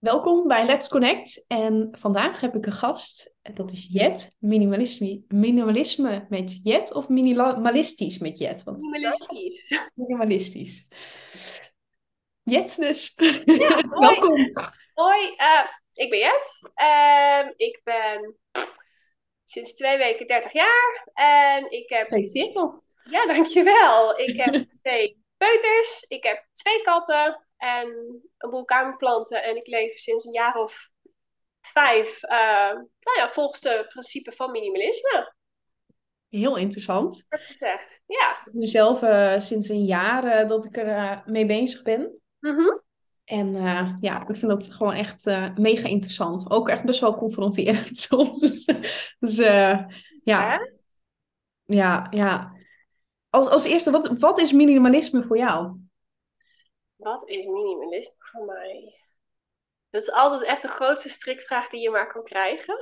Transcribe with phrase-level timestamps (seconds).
[0.00, 1.44] Welkom bij Let's Connect.
[1.48, 3.34] En vandaag heb ik een gast.
[3.42, 4.36] Dat is Jet.
[4.38, 8.64] Minimalisme, minimalisme met Jet of minimalistisch met Jet?
[8.64, 8.82] Want...
[8.82, 9.90] Minimalistisch.
[9.94, 10.88] Minimalistisch.
[12.42, 13.12] Jet dus.
[13.44, 14.52] Ja, Welkom.
[14.94, 16.70] Hoi, uh, ik ben Jet.
[16.82, 18.36] Uh, ik ben
[19.44, 21.10] sinds twee weken 30 jaar.
[21.12, 22.02] En ik heb...
[22.08, 22.80] Gefeliciteerd nog.
[23.10, 24.18] Ja, dankjewel.
[24.18, 26.02] Ik heb twee peuters.
[26.08, 27.88] Ik heb twee katten en
[28.38, 29.42] een boel kamerplanten.
[29.42, 30.90] En ik leef sinds een jaar of
[31.60, 32.30] vijf, uh,
[33.00, 35.34] nou ja, volgens de principe van minimalisme.
[36.28, 37.26] Heel interessant.
[37.28, 38.42] Dat gezegd, ja.
[38.44, 42.20] Ik ben zelf uh, sinds een jaar uh, dat ik er mee bezig ben.
[42.40, 42.82] Mm -hmm.
[43.24, 43.52] En
[44.00, 45.24] ja, ik vind dat gewoon echt
[45.54, 46.50] mega interessant.
[46.50, 48.64] Ook echt best wel confronterend soms.
[49.18, 49.36] dus
[50.24, 50.68] ja.
[51.64, 52.52] Ja, ja.
[53.28, 55.76] Als, als eerste, wat, wat is minimalisme voor jou?
[57.00, 58.94] Wat is minimalisme voor mij?
[59.90, 62.76] Dat is altijd echt de grootste strikvraag die je maar kan krijgen.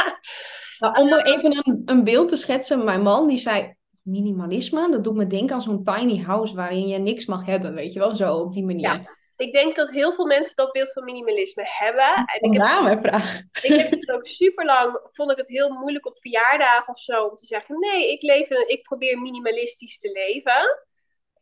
[0.78, 2.84] nou, om er even een, een beeld te schetsen.
[2.84, 6.98] Mijn man die zei, minimalisme, dat doet me denken aan zo'n tiny house waarin je
[6.98, 8.92] niks mag hebben, weet je wel, zo op die manier.
[8.92, 9.14] Ja.
[9.36, 12.14] Ik denk dat heel veel mensen dat beeld van minimalisme hebben.
[12.14, 13.40] En ik heb, mijn vraag.
[13.62, 17.24] Ik heb dus ook super lang, vond ik het heel moeilijk op verjaardagen of zo,
[17.24, 20.86] om te zeggen, nee, ik, leef, ik probeer minimalistisch te leven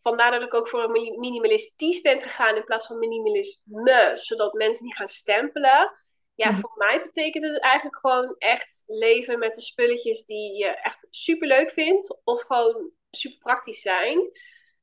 [0.04, 4.84] vandaar dat ik ook voor een minimalistisch ben gegaan in plaats van minimalisme, zodat mensen
[4.84, 5.92] niet gaan stempelen.
[6.34, 6.60] Ja, mhm.
[6.60, 11.48] voor mij betekent het eigenlijk gewoon echt leven met de spulletjes die je echt super
[11.48, 14.30] leuk vindt of gewoon super praktisch zijn.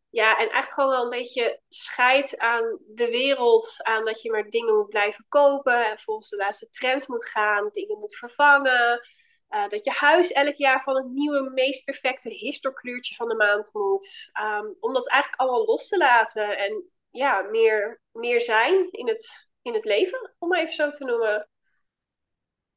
[0.09, 4.49] Ja, en eigenlijk gewoon wel een beetje scheid aan de wereld, aan dat je maar
[4.49, 8.99] dingen moet blijven kopen en volgens de laatste trends moet gaan, dingen moet vervangen.
[9.55, 13.69] Uh, dat je huis elk jaar van het nieuwe, meest perfecte historkleurtje van de maand
[13.73, 14.29] moet.
[14.41, 16.57] Um, om dat eigenlijk allemaal los te laten.
[16.57, 21.05] En ja, meer, meer zijn in het, in het leven, om maar even zo te
[21.05, 21.49] noemen.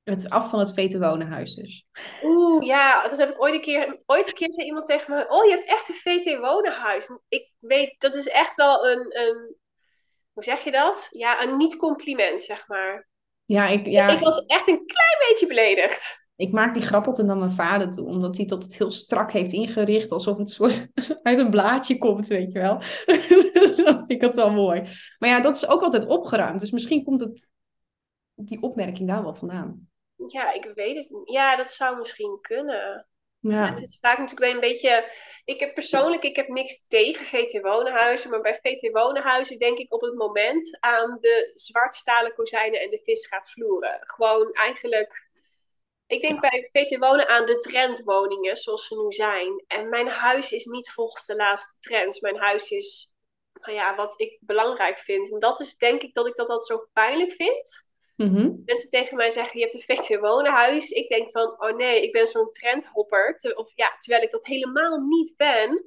[0.05, 1.86] Het af van het vete wonenhuis dus.
[2.22, 4.02] Oeh, ja, dat heb ik ooit een keer.
[4.07, 7.18] Ooit een keer zei iemand tegen me: Oh, je hebt echt een VT wonenhuis.
[7.29, 9.57] Ik weet, dat is echt wel een, een.
[10.33, 11.07] Hoe zeg je dat?
[11.11, 13.08] Ja, een niet-compliment, zeg maar.
[13.45, 14.08] Ja, ik, ja.
[14.08, 16.23] ik was echt een klein beetje beledigd.
[16.36, 19.33] Ik maak die grap altijd naar mijn vader toe, omdat hij dat het heel strak
[19.33, 20.89] heeft ingericht, alsof het soort
[21.22, 22.78] uit een blaadje komt, weet je wel.
[23.52, 24.80] dus dat vind ik dat wel mooi.
[25.18, 27.48] Maar ja, dat is ook altijd opgeruimd, dus misschien komt het,
[28.34, 29.89] die opmerking daar wel vandaan.
[30.17, 31.30] Ja, ik weet het niet.
[31.30, 33.06] Ja, dat zou misschien kunnen.
[33.40, 33.66] Ja.
[33.66, 35.12] Het is vaak natuurlijk wel een beetje.
[35.45, 38.30] Ik heb persoonlijk, ik heb niks tegen VT Wonenhuizen.
[38.30, 43.01] Maar bij VT Wonenhuizen denk ik op het moment aan de zwartstalen kozijnen en de
[43.02, 43.98] vis gaat vloeren.
[44.01, 45.23] Gewoon eigenlijk
[46.14, 49.64] ik denk bij VT Wonen aan de trendwoningen zoals ze nu zijn.
[49.67, 52.20] En mijn huis is niet volgens de laatste trends.
[52.20, 53.13] Mijn huis is
[53.61, 55.33] nou ja, wat ik belangrijk vind.
[55.33, 57.86] En dat is denk ik dat ik dat altijd zo pijnlijk vind.
[58.17, 60.91] Mm Mensen tegen mij zeggen, je hebt een VT Wonenhuis.
[60.91, 63.35] Ik denk dan, oh nee, ik ben zo'n trendhopper.
[63.55, 65.86] of, ja, terwijl ik dat helemaal niet ben.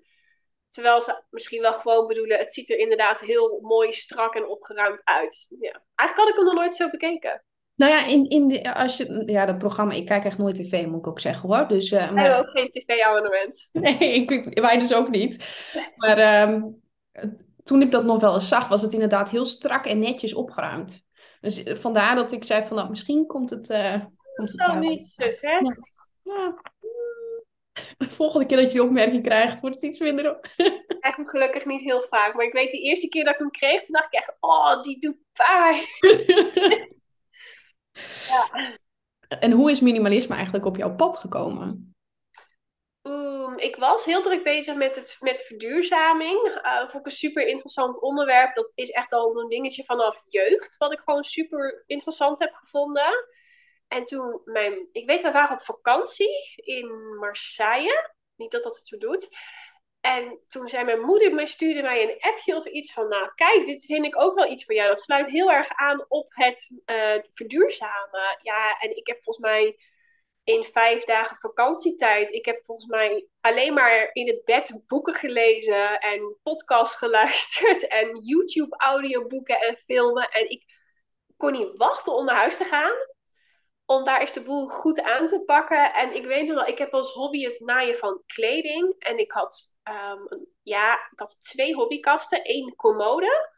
[0.67, 5.01] Terwijl ze misschien wel gewoon bedoelen, het ziet er inderdaad heel mooi, strak en opgeruimd
[5.03, 5.47] uit.
[5.59, 5.83] Ja.
[5.95, 7.43] Eigenlijk had ik hem nog nooit zo bekeken.
[7.77, 10.85] Nou ja, in, in de, als je, ja, dat programma, ik kijk echt nooit tv,
[10.85, 11.67] moet ik ook zeggen hoor.
[11.67, 12.23] Dus, uh, maar...
[12.23, 13.69] hebben ook geen tv-abonnement.
[13.99, 15.45] Nee, ik, wij dus ook niet.
[15.95, 16.81] Maar um,
[17.63, 21.05] toen ik dat nog wel eens zag, was het inderdaad heel strak en netjes opgeruimd.
[21.41, 23.69] Dus eh, vandaar dat ik zei van, nou, misschien komt het...
[23.69, 24.05] Uh,
[24.35, 26.07] komt Zo het niet gezegd.
[26.23, 26.55] Ja.
[27.97, 30.45] De volgende keer dat je die opmerking krijgt, wordt het iets minder op.
[30.57, 32.33] Ik krijg hem gelukkig niet heel vaak.
[32.33, 34.81] Maar ik weet, de eerste keer dat ik hem kreeg, toen dacht ik echt, oh,
[34.81, 35.85] die doet pijn.
[38.27, 38.75] Ja.
[39.27, 41.95] En hoe is minimalisme eigenlijk op jouw pad gekomen?
[43.01, 46.59] Um, ik was heel druk bezig met, het, met verduurzaming.
[46.63, 48.55] Uh, vond ik een super interessant onderwerp.
[48.55, 53.27] Dat is echt al een dingetje vanaf jeugd, wat ik gewoon super interessant heb gevonden.
[53.87, 58.15] En toen, mijn, ik weet, we waren op vakantie in Marseille.
[58.35, 59.29] Niet dat dat het toe doet.
[60.07, 63.65] En toen zei mijn moeder, mij stuurde mij een appje of iets van, nou kijk,
[63.65, 64.87] dit vind ik ook wel iets voor jou.
[64.87, 68.39] Dat sluit heel erg aan op het uh, verduurzamen.
[68.41, 69.79] Ja, en ik heb volgens mij
[70.43, 75.99] in vijf dagen vakantietijd, ik heb volgens mij alleen maar in het bed boeken gelezen
[75.99, 80.29] en podcasts geluisterd en YouTube audioboeken en filmen.
[80.29, 80.63] En ik
[81.37, 82.95] kon niet wachten om naar huis te gaan
[83.87, 85.93] om daar eens de boel goed aan te pakken.
[85.93, 88.95] En ik weet nog wel, ik heb als hobby het naaien van kleding.
[88.99, 92.43] En ik had, um, ja, ik had twee hobbykasten.
[92.43, 93.51] één commode,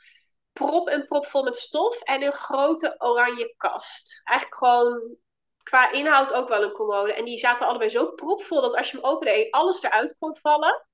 [0.54, 2.02] prop en prop vol met stof.
[2.02, 4.22] En een grote oranje kast.
[4.24, 5.18] Eigenlijk gewoon
[5.64, 7.14] qua inhoud ook wel een commode.
[7.14, 10.88] En die zaten allebei zo propvol dat als je hem opende, alles eruit kon vallen.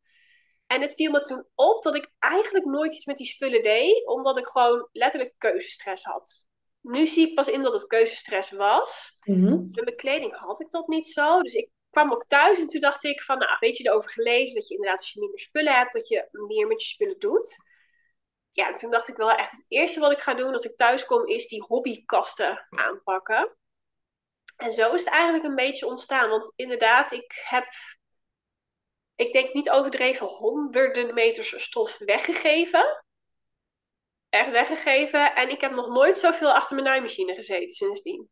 [0.68, 4.08] En het viel me toen op dat ik eigenlijk nooit iets met die spullen deed,
[4.08, 6.46] omdat ik gewoon letterlijk keuzestress had.
[6.82, 9.18] Nu zie ik pas in dat het keuzestress was.
[9.24, 9.70] Mhm.
[9.72, 11.42] Met mijn kleding had ik dat niet zo.
[11.42, 14.56] Dus ik kwam ook thuis en toen dacht ik van, nou, weet je erover gelezen
[14.56, 17.56] dat je inderdaad als je minder spullen hebt, dat je meer met je spullen doet.
[18.52, 20.78] Ja, en toen dacht ik wel echt, het eerste wat ik ga doen als ik
[20.78, 23.58] thuis kom, is die hobbykasten aanpakken.
[24.58, 26.30] En zo is het eigenlijk een beetje ontstaan.
[26.30, 27.68] Want inderdaad, ik heb,
[29.16, 33.04] ik denk niet overdreven, honderden meters stof weggegeven.
[34.30, 35.36] Echt weggegeven.
[35.36, 38.30] En ik heb nog nooit zoveel achter mijn naaimachine gezeten sindsdien.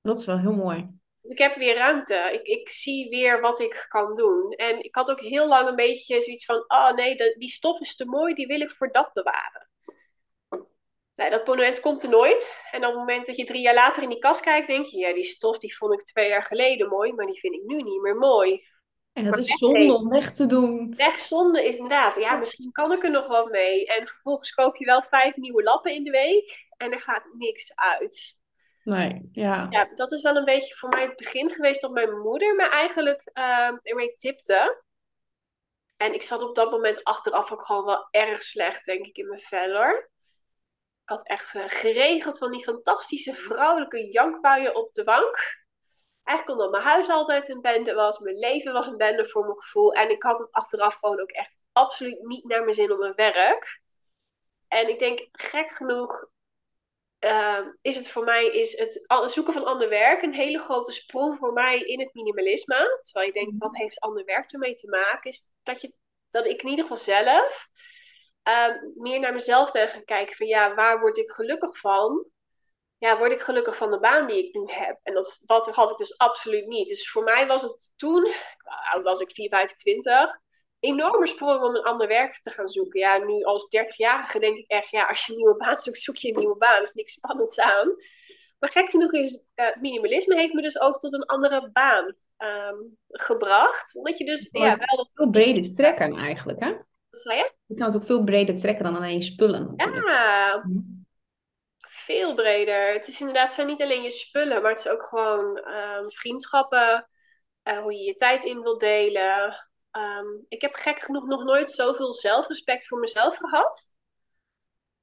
[0.00, 1.00] Dat is wel heel mooi.
[1.22, 2.30] Ik heb weer ruimte.
[2.32, 4.52] Ik, ik zie weer wat ik kan doen.
[4.52, 7.80] En ik had ook heel lang een beetje zoiets van: oh nee, de, die stof
[7.80, 9.70] is te mooi, die wil ik voor dat bewaren.
[11.14, 12.68] Nee, dat moment komt er nooit.
[12.70, 14.98] En op het moment dat je drie jaar later in die kast kijkt, denk je:
[14.98, 17.82] ja, die stof die vond ik twee jaar geleden mooi, maar die vind ik nu
[17.82, 18.70] niet meer mooi.
[19.12, 20.94] En dat Maar is zonde om weg te doen.
[20.96, 23.86] Wegzonde is inderdaad, ja, misschien kan ik er nog wat mee.
[23.86, 27.74] En vervolgens koop je wel vijf nieuwe lappen in de week en er gaat niks
[27.74, 28.40] uit.
[28.84, 29.66] Nee, ja.
[29.70, 32.68] Ja, dat is wel een beetje voor mij het begin geweest dat mijn moeder me
[32.68, 34.82] eigenlijk ehm, ermee tipte.
[35.96, 39.28] En ik zat op dat moment achteraf ook gewoon wel erg slecht, denk ik, in
[39.28, 40.10] mijn vel hoor.
[41.02, 45.60] Ik had echt eh, geregeld van die fantastische vrouwelijke jankbuien op de bank.
[46.22, 49.56] Eigenlijk omdat mijn huis altijd een bende was, mijn leven was een bende voor mijn
[49.56, 49.92] gevoel.
[49.92, 53.14] En ik had het achteraf gewoon ook echt absoluut niet naar mijn zin op mijn
[53.14, 53.80] werk.
[54.68, 56.28] En ik denk, gek genoeg,
[57.22, 61.38] ehm, is het voor mij is het zoeken van ander werk een hele grote sprong
[61.38, 62.98] voor mij in het minimalisme.
[63.00, 65.30] Terwijl je denkt, wat heeft ander werk ermee te maken?
[65.30, 65.92] Is dat, je,
[66.28, 67.68] dat ik in ieder geval zelf
[68.42, 72.26] ehm, meer naar mezelf ben gaan kijken van ja, waar word ik gelukkig van?
[72.98, 74.98] Ja, word ik gelukkig van de baan die ik nu heb?
[75.02, 76.88] En dat, dat had ik dus absoluut niet.
[76.88, 78.32] Dus voor mij was het toen,
[78.92, 80.40] oud was ik 4, 25,
[80.82, 83.00] enorme sprong om een ander werk te gaan zoeken.
[83.00, 86.16] Ja, nu als 30-jarige denk ik echt, ja, als je een nieuwe baan zoekt, zoek
[86.16, 86.74] je een nieuwe baan.
[86.74, 87.94] Er is niks spannends aan.
[88.58, 92.76] Maar gek genoeg is eh, minimalisme heeft me dus ook tot een andere baan ehm,
[93.08, 93.96] gebracht.
[93.96, 96.70] Omdat je dus, ja, wel Veel breder trekken eigenlijk, hè?
[97.10, 97.52] wat zei je?
[97.66, 100.06] Je kan het ook veel breder trekken dan alleen spullen natuurlijk.
[100.06, 100.64] Ja,
[101.78, 102.92] veel breder.
[102.92, 106.04] Het is inderdaad, het zijn niet alleen je spullen, maar het is ook gewoon ehm,
[106.04, 107.08] vriendschappen,
[107.62, 109.66] eh, hoe je je tijd in wilt delen.
[109.92, 113.92] Ehm, ik heb gek genoeg nog nooit zoveel zelfrespect voor mezelf gehad.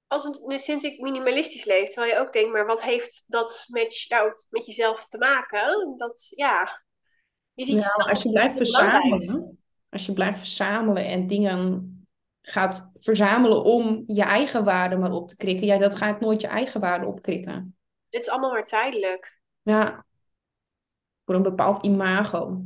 [0.07, 1.89] Als een, sinds ik minimalistisch leef.
[1.89, 5.93] Terwijl je ook denkt, maar wat heeft dat met, jou, met jezelf te maken?
[5.97, 6.83] Dat, ja,
[7.53, 9.59] je ziet Ja, maar als je blijft verzamelen,
[9.89, 11.93] als je blijft verzamelen en dingen
[12.41, 16.47] gaat verzamelen om je eigen waarde maar op te krikken, ja, dat gaat nooit je
[16.47, 17.77] eigen waarde opkrikken.
[18.09, 19.39] Het is allemaal maar tijdelijk.
[19.61, 20.05] Ja,
[21.25, 22.61] voor een bepaald imago.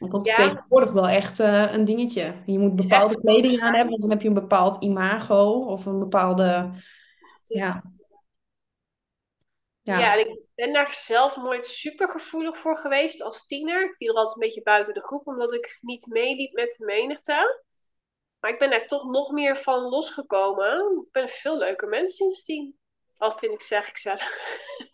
[0.00, 0.48] Want dat is Ja.
[0.48, 2.34] tegenwoordig wel echt eh, een dingetje.
[2.46, 5.98] Je moet bepaalde kleding aan hebben, want dan heb je een bepaald imago of een
[5.98, 6.70] bepaalde...
[7.42, 7.82] Ja,
[9.82, 10.12] Ja, ja.
[10.12, 13.84] en ik ben daar zelf nooit super gevoelig voor geweest als tiener.
[13.84, 16.84] Ik viel er altijd een beetje buiten de groep, omdat ik niet meeliep met de
[16.84, 17.64] menigte.
[18.40, 21.02] Maar ik ben daar toch nog meer van losgekomen.
[21.06, 22.78] Ik ben een veel leuker mens sindsdien.
[23.16, 24.38] Wat vind ik, zeg ik zelf.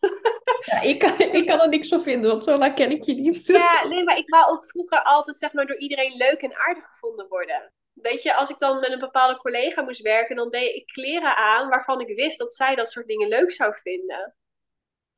[0.66, 3.14] Ja, ik, kan, ik kan er niks van vinden, want zo lang ken ik je
[3.14, 3.46] niet.
[3.46, 6.86] Ja, nee, maar ik wou ook vroeger altijd zeg maar, door iedereen leuk en aardig
[6.86, 7.72] gevonden worden.
[7.92, 11.36] Weet je, als ik dan met een bepaalde collega moest werken, dan deed ik kleren
[11.36, 14.36] aan waarvan ik wist dat zij dat soort dingen leuk zou vinden.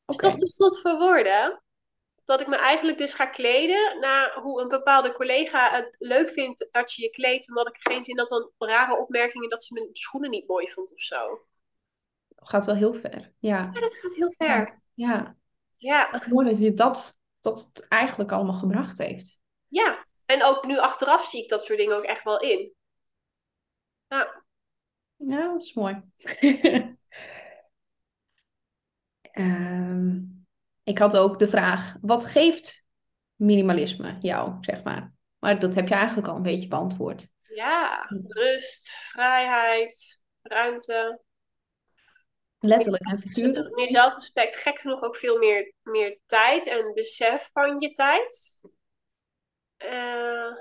[0.07, 0.27] is Oké.
[0.27, 1.63] toch te slot voor woorden.
[2.25, 6.69] Dat ik me eigenlijk dus ga kleden naar hoe een bepaalde collega het leuk vindt
[6.71, 7.49] dat je je kleedt.
[7.49, 10.93] Omdat ik geen zin had van rare opmerkingen dat ze mijn schoenen niet mooi vond
[10.93, 11.47] of zo.
[12.37, 13.33] Gaat wel heel ver.
[13.39, 14.47] Ja, Ja, dat gaat heel ver.
[14.47, 14.81] ja.
[15.71, 19.41] Ja, Echt mooi dat je dat, dat het eigenlijk allemaal gebracht heeft.
[19.69, 20.07] ja.
[20.25, 22.73] En ook nu achteraf zie ik dat soort dingen ook echt wel in.
[24.09, 24.45] Ja,
[25.17, 26.03] Ja, dat is mooi.
[29.21, 30.21] Ehm,
[30.83, 32.87] ik had ook de vraag, wat geeft
[33.35, 35.13] minimalisme jou, zeg maar?
[35.39, 37.29] Maar dat heb je eigenlijk al een beetje beantwoord.
[37.55, 38.07] ja.
[38.27, 41.21] rust, vrijheid, ruimte.
[42.59, 43.75] Letterlijk en figuurlijk.
[43.75, 48.63] Meer zelfrespect, gek genoeg ook veel meer, meer tijd en besef van je tijd.
[49.77, 50.57] Eh,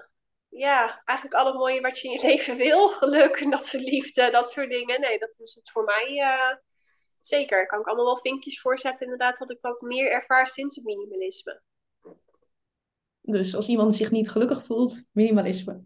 [0.48, 2.88] ja, eigenlijk alle mooie wat je in je leven wil.
[2.88, 5.02] Geluk en dat soort liefde, dat soort dingen.
[5.02, 6.56] Nee, dat is het voor mij eh,
[7.22, 7.66] zeker.
[7.66, 11.62] Kan ik allemaal wel vinkjes voorzetten, inderdaad, dat ik dat meer ervaar sinds het minimalisme.
[13.22, 15.84] Dus als iemand zich niet gelukkig voelt, minimalisme.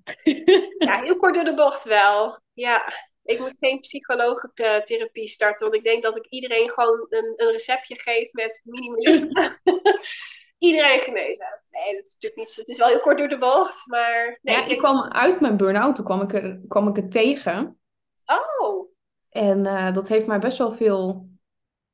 [0.78, 2.40] Ja, heel kort door de bocht wel.
[2.54, 7.52] Ja, ik moet geen psycholoogtherapie starten, want ik denk dat ik iedereen gewoon een, een
[7.52, 9.60] receptje geef met minimalisme.
[10.68, 11.62] iedereen genezen.
[11.70, 12.56] Nee, dat is natuurlijk niet.
[12.56, 14.40] Het is wel heel kort door de bocht, maar.
[14.42, 17.80] Nee, ja, ik kwam uit mijn burn-out, toen kwam ik, er, kwam ik het tegen.
[18.26, 18.92] Oh,
[19.30, 21.30] En eh, dat heeft mij best wel veel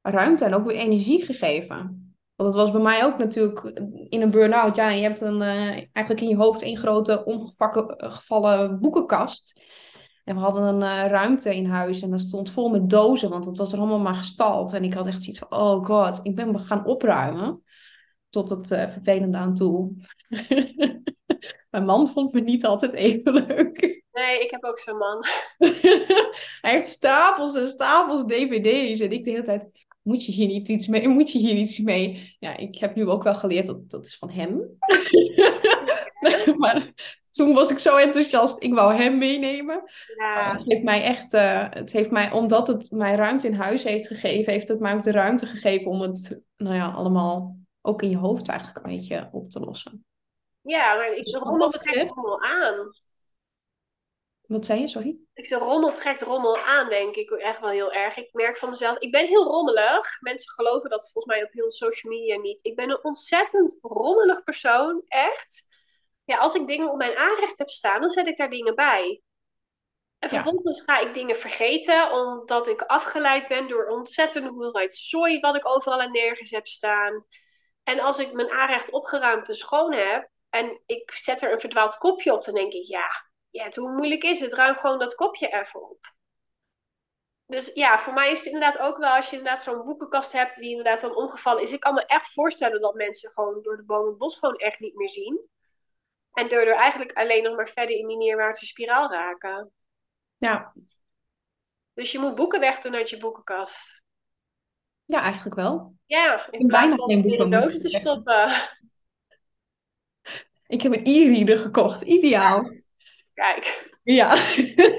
[0.02, 2.08] ruimte en ook weer energie gegeven.
[2.36, 3.64] Want het was bij mij ook natuurlijk
[4.10, 4.76] in een burn-out.
[4.76, 9.62] Ja, je hebt een, uh, eigenlijk in je hoofd één grote omgevallen boekenkast.
[10.28, 13.46] En we hadden een uh, ruimte in huis en dat stond vol met dozen, want
[13.46, 14.74] het was er allemaal maar gestald.
[14.74, 17.64] En ik had echt zoiets van, oh god, ik ben gaan opruimen.
[18.30, 19.96] Tot het uh, vervelende aan toe.
[21.70, 24.04] Mijn man vond me niet altijd even leuk.
[24.12, 25.24] Nee, ik heb ook zo'n man.
[26.62, 29.00] Hij heeft stapels en stapels dvd's.
[29.00, 31.08] En ik de hele tijd, moet je hier niet iets mee?
[31.08, 32.36] Moet je hier iets mee?
[32.40, 34.78] Ja, ik heb nu ook wel geleerd dat dat is van hem.
[36.62, 36.94] maar
[37.38, 38.64] toen was ik zo enthousiast.
[38.64, 39.84] Ik wou hem meenemen.
[40.16, 40.52] Ja.
[40.52, 44.08] Het heeft mij echt, uh, het heeft mij, omdat het mij ruimte in huis heeft
[44.08, 48.10] gegeven, heeft het mij ook de ruimte gegeven om het, nou ja, allemaal ook in
[48.10, 50.06] je hoofd eigenlijk een beetje op te lossen.
[50.62, 52.92] Ja, maar ik dus rommel trekt rommel aan.
[54.42, 55.18] Wat zei je, sorry?
[55.34, 58.18] Ik zeg, rommel trekt rommel aan, denk ik echt wel heel erg.
[58.18, 60.22] Ik merk van mezelf, ik ben heel rommelig.
[60.22, 62.66] Mensen geloven dat volgens mij op heel social media niet.
[62.66, 65.66] Ik ben een ontzettend rommelig persoon, echt.
[66.28, 69.22] Ja, als ik dingen op mijn aanrecht heb staan, dan zet ik daar dingen bij.
[70.20, 75.56] En vervolgens ga ik dingen vergeten, omdat ik afgeleid ben door ontzettende hoeveelheid zooi wat
[75.56, 77.26] ik overal en nergens heb staan.
[77.84, 81.98] En als ik mijn aanrecht opgeruimd en schoon heb, en ik zet er een verdwaald
[81.98, 83.08] kopje op, dan denk ik, ja,
[83.50, 84.54] ja hoe moeilijk is het?
[84.54, 86.16] Ruim gewoon dat kopje even op.
[87.46, 90.56] Dus ja, voor mij is het inderdaad ook wel, als je inderdaad zo'n boekenkast hebt
[90.56, 91.72] die inderdaad dan omgevallen is.
[91.72, 94.80] Ik kan me echt voorstellen dat mensen gewoon door de bomen het bos gewoon echt
[94.80, 95.50] niet meer zien.
[96.38, 99.72] En daardoor eigenlijk alleen nog maar verder in die neerwaartse spiraal raken.
[100.38, 100.74] Ja.
[101.94, 104.04] Dus je moet boeken wegdoen uit je boekenkast.
[105.06, 105.96] Ja, eigenlijk wel.
[106.06, 108.52] Ja, in plaats van ze in de dozen te stoppen.
[110.68, 112.02] Ik heb een e-reader gekocht.
[112.02, 112.72] Ideaal.
[113.34, 113.92] Kijk.
[114.04, 114.36] Ja.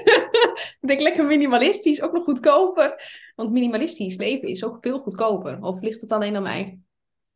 [0.81, 3.03] ik denk lekker minimalistisch, ook nog goedkoper.
[3.35, 5.61] Want minimalistisch leven is ook veel goedkoper.
[5.61, 6.79] Of ligt het alleen aan mij?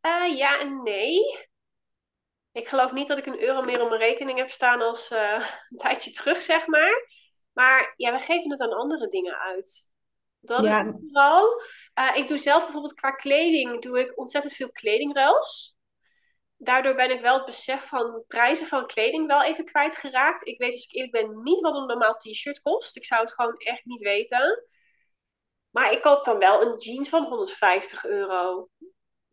[0.01, 1.22] Uh, ja en nee.
[2.53, 5.50] Ik geloof niet dat ik een euro meer op mijn rekening heb staan als uh,
[5.69, 7.07] een tijdje terug, zeg maar.
[7.53, 9.89] Maar ja, we geven het aan andere dingen uit.
[10.39, 11.62] Dat is het vooral.
[12.00, 15.75] Uh, ik doe zelf bijvoorbeeld qua kleding, doe ik ontzettend veel kledingruils
[16.63, 20.48] daardoor ben ik wel het besef van prijzen van kleding wel even kwijtgeraakt.
[20.48, 22.95] Ik weet, als ik eerlijk ben, niet wat een normaal t-shirt kost.
[22.95, 24.67] Ik zou het gewoon echt niet weten.
[25.69, 28.69] Maar ik koop dan wel een jeans van 150 euro.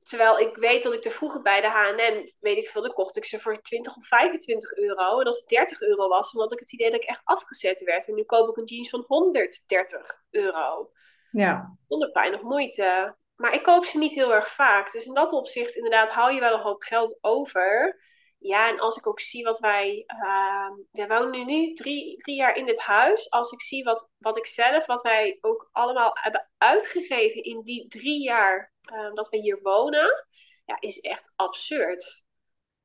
[0.00, 3.16] Terwijl ik weet dat ik er vroeger bij de H&M, weet ik veel, dan kocht
[3.16, 5.20] ik ze voor 20 of 25 euro.
[5.20, 7.82] En als het 30 euro was, dan had ik het idee dat ik echt afgezet
[7.82, 8.08] werd.
[8.08, 10.90] En nu koop ik een jeans van 130 euro.
[11.30, 11.76] Ja.
[11.86, 13.16] Zonder pijn of moeite.
[13.36, 14.92] Maar ik koop ze niet heel erg vaak.
[14.92, 18.00] Dus in dat opzicht, inderdaad, hou je wel een hoop geld over.
[18.38, 20.04] Ja, en als ik ook zie wat wij.
[20.22, 23.30] Uh, wij wonen nu drie, drie jaar in dit huis.
[23.30, 27.88] Als ik zie wat, wat ik zelf, wat wij ook allemaal hebben uitgegeven in die
[27.88, 30.26] drie jaar uh, dat we hier wonen,
[30.64, 32.24] ja, is echt absurd.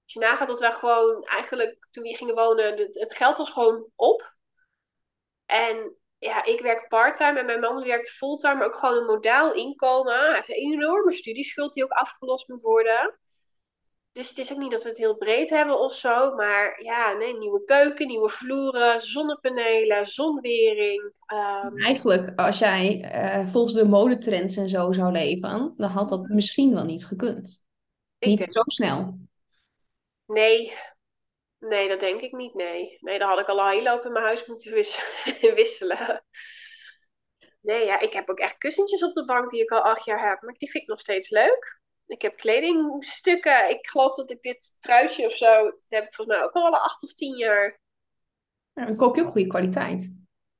[0.03, 3.37] Als je nagaat dat wij gewoon eigenlijk toen we hier gingen wonen, het, het geld
[3.37, 4.35] was gewoon op.
[5.45, 9.53] En ja, ik werk parttime en mijn man werkt fulltime, maar ook gewoon een modaal
[9.53, 10.19] inkomen.
[10.19, 13.19] Hij heeft een enorme studieschuld die ook afgelost moet worden.
[14.15, 16.35] Dus het is ook niet dat we het heel breed hebben of zo.
[16.35, 21.13] Maar ja, nee, nieuwe keuken, nieuwe vloeren, zonnepanelen, zonwering.
[21.33, 21.77] Um...
[21.77, 26.73] Eigenlijk, als jij uh, volgens de modetrends en zo zou leven, dan had dat misschien
[26.73, 27.65] wel niet gekund.
[28.19, 29.19] niet zo snel.
[30.25, 30.73] Nee,
[31.59, 32.97] Nee, dat denk ik niet, nee.
[32.99, 34.73] Nee, dan had ik al heel in mijn huis moeten
[35.55, 36.23] wisselen.
[37.61, 40.29] Nee, ja, ik heb ook echt kussentjes op de bank die ik al acht jaar
[40.29, 40.41] heb.
[40.41, 41.83] Maar die vind ik nog steeds leuk.
[42.07, 43.69] Ik heb kledingstukken.
[43.69, 45.63] Ik geloof dat ik dit truitje of zo...
[45.63, 47.79] Dat heb ik volgens mij ook al acht of tien jaar.
[48.73, 50.13] Ja, dan koop je ook goede kwaliteit.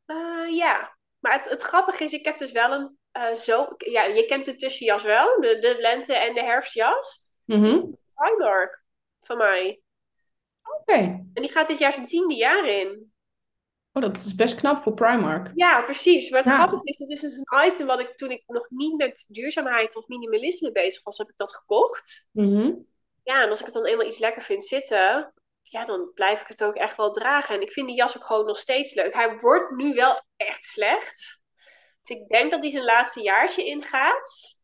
[0.05, 3.67] Uh, ja, maar het, het grappige is, ik heb dus wel een uh, zo...
[3.77, 5.39] Ja, je kent de tussenjas wel.
[5.39, 7.29] De, de lente- en de herfstjas.
[7.45, 7.97] Mm -hmm.
[8.13, 8.83] Primark
[9.19, 9.81] van mij.
[10.79, 10.93] Oké.
[11.33, 13.04] En die gaat dit jaar zijn tiende jaar in.
[13.95, 15.51] Oh, dat is best knap voor Primark.
[15.53, 16.29] Ja, precies.
[16.29, 18.97] Maar het grappige is, dat is dus een item wat ik toen ik nog niet
[18.97, 22.27] met duurzaamheid of minimalisme bezig was, heb ik dat gekocht.
[22.31, 22.87] Mm
[23.23, 26.47] Ja, en als ik het dan eenmaal iets lekker vind zitten, ja, dan blijf ik
[26.47, 27.55] het ook echt wel dragen.
[27.55, 29.13] En ik vind die jas ook gewoon nog steeds leuk.
[29.13, 31.41] Hij wordt nu wel echt slecht.
[32.01, 34.59] Dus ik denk dat hij zijn laatste jaartje ingaat.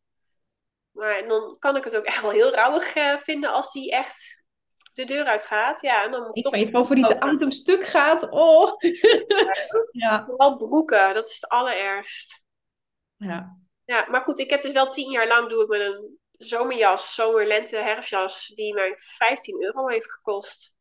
[0.91, 4.40] Maar dan kan ik het ook echt wel heel rauwig uh, vinden als hij echt
[4.93, 6.51] de deur uit gaat, ja, dan moet ik toch...
[6.51, 8.73] van je favoriete item stuk gaat, oh.
[9.91, 10.21] ja.
[10.21, 12.41] Vooral broeken, dat is het allerergst.
[13.15, 13.59] Ja.
[13.85, 17.13] Ja, maar goed, ik heb dus wel tien jaar lang doe ik met een zomerjas,
[17.13, 20.75] zomer, lente, herfstjas, die mij 15 euro heeft gekost.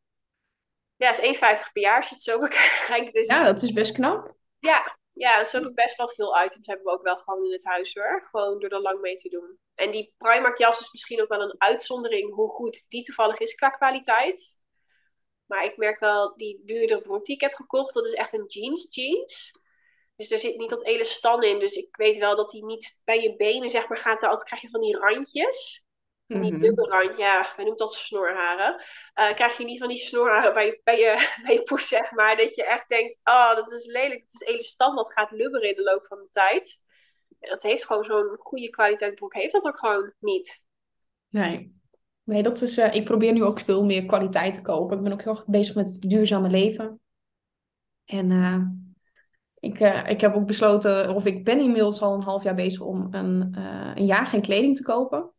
[0.96, 3.12] Ja, is 1,50 per jaar als je het zo bekijkt.
[3.12, 4.34] Dus ja, dat is best knap.
[4.58, 7.64] Ja, Ja, zo ik best wel veel items hebben we ook wel gewoon in het
[7.64, 8.24] huis hoor.
[8.30, 9.58] Gewoon door er lang mee te doen.
[9.74, 13.54] En die Primark jas is misschien ook wel een uitzondering hoe goed die toevallig is
[13.54, 14.58] qua kwaliteit.
[15.46, 18.46] Maar ik merk wel, die duurdere broek die ik heb gekocht, dat is echt een
[18.46, 19.60] jeans jeans.
[20.16, 21.58] Dus er zit niet dat elastan in.
[21.58, 24.22] Dus ik weet wel dat die niet bij je benen, zeg maar, gaat.
[24.22, 25.84] Altijd krijg je van die randjes.
[26.30, 26.60] Die Mhm.
[26.60, 28.82] dubbelrand, ja, wij noemen dat snorharen.
[29.14, 31.14] Eh, krijg je niet van die snorharen bij, je- bij, je,
[31.46, 32.36] bij je poes, zeg maar.
[32.36, 34.20] Dat je echt denkt, oh, dat is lelijk.
[34.20, 36.78] Het is elastan wat gaat lubberen in de loop van de tijd.
[37.40, 39.34] En dat heeft gewoon zo'n goede kwaliteit broek.
[39.34, 40.64] Heeft dat ook gewoon niet.
[41.28, 41.78] Nee.
[42.22, 44.96] Nee, dat is, eh, ik probeer nu ook veel meer kwaliteit te kopen.
[44.96, 47.00] Ik ben ook heel erg bezig met het duurzame leven.
[48.04, 48.60] En eh,
[49.54, 53.08] ik, ik heb ook besloten, of ik ben inmiddels al een half jaar bezig om
[53.14, 53.56] een,
[53.94, 55.32] een jaar geen kleding te kopen.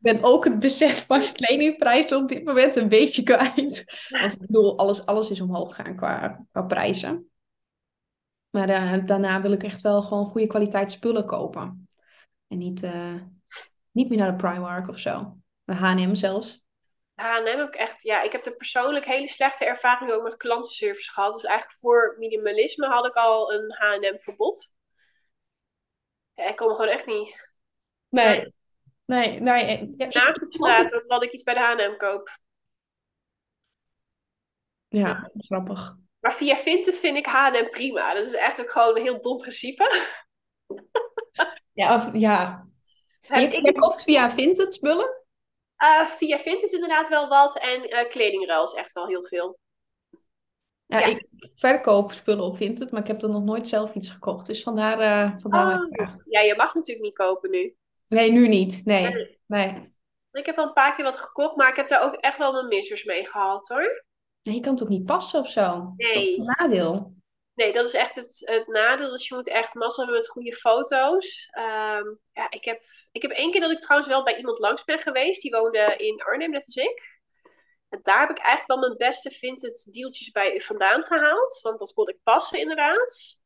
[0.00, 3.84] Ik ben ook het besef van kledingprijzen op dit moment een beetje kwijt.
[4.08, 7.30] Want ik bedoel, alles, alles is omhoog gegaan qua, qua prijzen.
[8.50, 11.88] Maar eh, daarna wil ik echt wel gewoon goede kwaliteit spullen kopen.
[12.48, 13.14] En niet, eh,
[13.90, 15.36] niet meer naar de Primark of zo.
[15.64, 16.66] De H&M zelfs.
[17.14, 21.10] H&M heb ik echt, ja, ik heb er persoonlijk hele slechte ervaringen ook met klantenservice
[21.10, 21.32] gehad.
[21.32, 24.72] Dus eigenlijk voor minimalisme had ik al een H&M verbod.
[26.34, 27.56] Ja, ik kom gewoon echt niet
[28.08, 28.54] Nee,
[29.08, 29.62] nee, nee.
[29.64, 32.38] eh, Ja, naakt op straat omdat ik iets bij de H&M koop.
[34.88, 35.96] ja, grappig.
[36.20, 38.14] Maar via Vinted vind ik H&M prima.
[38.14, 40.06] Dat is echt ook gewoon een heel dom principe.
[41.72, 42.66] Ja, of- ja.
[43.20, 45.16] Heb Je, koopt via Vinted spullen?
[45.76, 47.58] Eh, via Vinted inderdaad wel wat.
[47.58, 49.58] En eh kledingruil is echt wel heel veel.
[50.86, 51.06] Ja, Ja.
[51.06, 54.46] ik verkoop spullen op Vinted, maar ik heb er nog nooit zelf iets gekocht.
[54.46, 55.38] Dus vandaar, Oh.
[55.38, 56.14] vraag.
[56.28, 57.76] Ja, je mag natuurlijk niet kopen nu.
[58.08, 58.84] Nee, nu niet.
[58.84, 59.96] Nee, nee.
[60.32, 62.52] Ik heb al een paar keer wat gekocht, maar ik heb daar ook echt wel
[62.52, 64.04] mijn missers mee gehad hoor.
[64.42, 65.92] Nee, je kan het ook niet passen of zo.
[65.96, 66.14] Nee.
[66.14, 67.16] Dat is een nadeel.
[67.54, 69.10] Nee, dat is echt het, het nadeel.
[69.10, 71.48] Dus je moet echt massa hebben met goede foto's.
[71.50, 74.84] Ehm, ja, ik heb, ik heb één keer dat ik trouwens wel bij iemand langs
[74.84, 75.42] ben geweest.
[75.42, 77.20] Die woonde in Arnhem, net als ik.
[77.88, 81.60] En daar heb ik eigenlijk wel mijn beste vintage deeltjes bij vandaan gehaald.
[81.62, 83.37] Want dat kon ik passen inderdaad.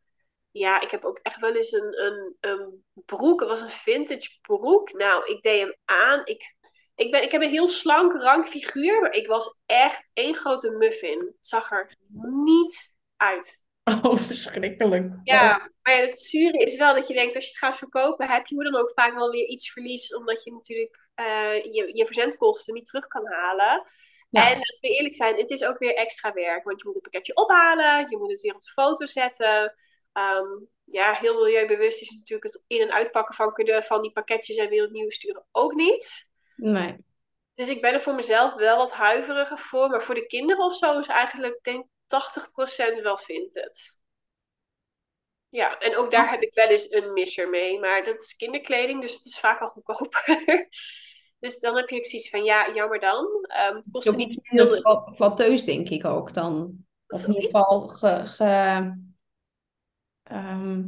[0.52, 3.40] Ja, ik heb ook echt wel eens een, een, een broek.
[3.40, 4.92] Het was een vintage broek.
[4.92, 6.20] Nou, ik deed hem aan.
[6.24, 6.54] Ik,
[6.94, 9.00] ik, ben, ik heb een heel slank, rank figuur.
[9.00, 11.18] Maar ik was echt één grote muffin.
[11.18, 11.96] Het zag er
[12.44, 13.60] niet uit.
[14.02, 15.12] Oh, verschrikkelijk.
[15.22, 18.28] Ja, maar ja, het zure is wel dat je denkt, als je het gaat verkopen,
[18.28, 21.90] heb je hoe dan ook vaak wel weer iets verlies, omdat je natuurlijk eh, je,
[21.96, 23.86] je verzendkosten niet terug kan halen.
[24.30, 24.50] Ja.
[24.50, 27.02] En laten we eerlijk zijn, het is ook weer extra werk, want je moet het
[27.02, 29.74] pakketje ophalen, je moet het weer op de foto zetten.
[30.12, 30.48] Ehm,
[30.84, 34.68] ja, heel milieubewust is natuurlijk het in- en uitpakken van, cadeau- van die pakketjes en
[34.68, 36.30] weer opnieuw sturen ook niet.
[36.56, 36.96] Nee.
[37.54, 40.76] Dus ik ben er voor mezelf wel wat huiveriger voor, maar voor de kinderen of
[40.76, 44.00] zo is eigenlijk, denk ik, 80% wel vindt het.
[45.48, 47.80] Ja, en ook daar heb ik wel eens een misser mee.
[47.80, 50.68] Maar dat is kinderkleding, dus het is vaak al goedkoper.
[51.40, 53.26] dus dan heb je ook zoiets van, ja, jammer dan.
[53.42, 54.66] Ehm, het kost Ook niet heel...
[54.66, 56.86] heel fla- flatteus, denk ik ook dan.
[57.06, 59.11] Of in ieder geval ge, ge-
[60.32, 60.82] ehm,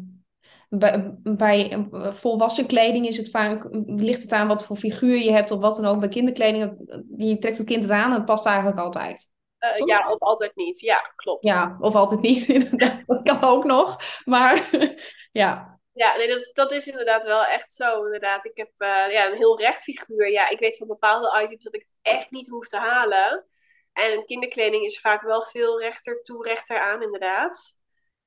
[0.69, 5.33] bij, bij eh, volwassen kleding is het vaak, ligt het aan wat voor figuur je
[5.33, 6.01] hebt of wat dan ook.
[6.01, 6.77] Bij kinderkleding,
[7.17, 9.31] je trekt het kind het aan en het past eigenlijk altijd.
[9.59, 10.81] eh, ja, of altijd niet.
[10.81, 11.45] Ja, klopt.
[11.45, 13.03] Ja, of altijd niet, inderdaad.
[13.07, 13.97] Dat kan ook nog.
[14.25, 14.71] Maar
[15.33, 18.05] ja, Ja, nee, dat, dat is inderdaad wel echt zo.
[18.05, 20.31] Inderdaad, ik heb eh, ja, een heel recht figuur.
[20.31, 23.47] Ja, ik weet van bepaalde items dat ik het echt niet hoef te halen.
[23.93, 27.79] En kinderkleding is vaak wel veel rechter toe, rechter aan, inderdaad.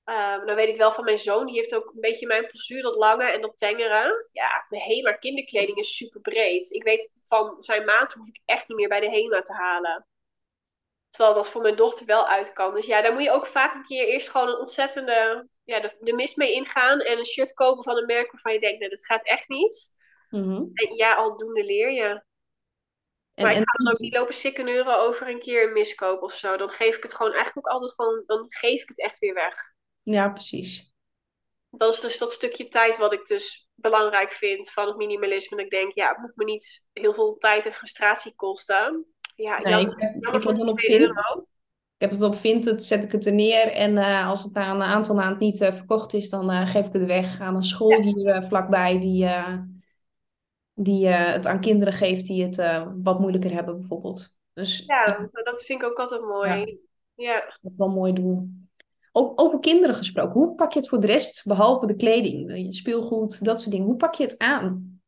[0.08, 2.82] Ehm dan weet ik wel van mijn zoon, die heeft ook een beetje mijn postuur,
[2.82, 4.28] dat lange en dat tengere.
[4.32, 6.72] Ja, de HEMA kinderkleding is super breed.
[6.72, 10.08] Ik weet van zijn maat hoef ik echt niet meer bij de HEMA te halen.
[11.10, 12.76] Terwijl dat voor mijn dochter wel uit kan.
[12.76, 15.98] Dus ja, daar moet je ook vaak een keer eerst gewoon een ontzettende ja, de,
[16.00, 17.00] de mist mee ingaan.
[17.00, 19.90] En een shirt kopen van een merk waarvan je denkt, nee, dat gaat echt niet.
[20.30, 20.66] Mhm.
[20.74, 22.24] En ja, aldoende leer je.
[23.34, 26.34] En, maar ik ga dan ook niet lopen sikkeneuren over een keer een miskoop of
[26.34, 26.58] zo.
[26.58, 29.34] Dan geef ik het gewoon eigenlijk ook altijd gewoon, dan geef ik het echt weer
[29.34, 29.76] weg.
[30.12, 30.94] Ja, precies.
[31.70, 35.58] Dat is dus dat stukje tijd wat ik dus belangrijk vind van het minimalisme.
[35.58, 39.06] Dat ik denk, ja, het moet me niet heel veel tijd en frustratie kosten.
[39.36, 41.16] Ja, Nee, jammer, ik heb, ik voor heb het op 2 Vinted.
[41.16, 41.42] euro.
[41.98, 43.72] Ik heb het op Vinted, zet ik het er neer.
[43.72, 46.88] En eh, als het na een aantal maanden niet eh, verkocht is, dan eh, geef
[46.88, 49.28] ik het weg aan een school hier vlakbij die,
[50.74, 52.56] die het aan kinderen geeft die het
[53.04, 54.36] wat moeilijker hebben, bijvoorbeeld.
[54.54, 56.80] Dus ja, Ja, nou, dat vind ik ook altijd mooi.
[57.16, 57.40] Ja.
[57.40, 58.50] dat is wel een mooi doel.
[59.36, 63.46] Over kinderen gesproken, hoe pak je het voor de rest, behalve de kleding, je speelgoed,
[63.46, 63.88] dat soort dingen?
[63.88, 65.02] Hoe pak je het aan?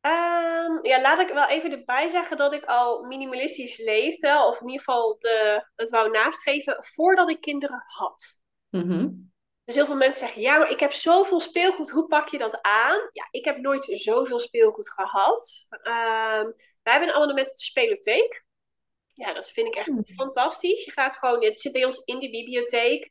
[0.00, 4.44] Ehm, ja, laat ik wel even erbij zeggen dat ik al minimalistisch leefde.
[4.48, 8.38] Of in ieder geval de, het wou nastreven voordat ik kinderen had.
[8.70, 9.08] Mhm.
[9.64, 12.58] Dus heel veel mensen zeggen, ja, maar ik heb zoveel speelgoed, hoe pak je dat
[12.62, 13.08] aan?
[13.12, 15.66] Ja, ik heb nooit zoveel speelgoed gehad.
[15.70, 18.46] Uh, wij hebben een abonnement op de spelotheek.
[19.18, 20.04] Ja, dat vind ik echt Hmm.
[20.06, 20.84] fantastisch.
[20.84, 23.10] Je gaat gewoon, het zit bij ons in de bibliotheek.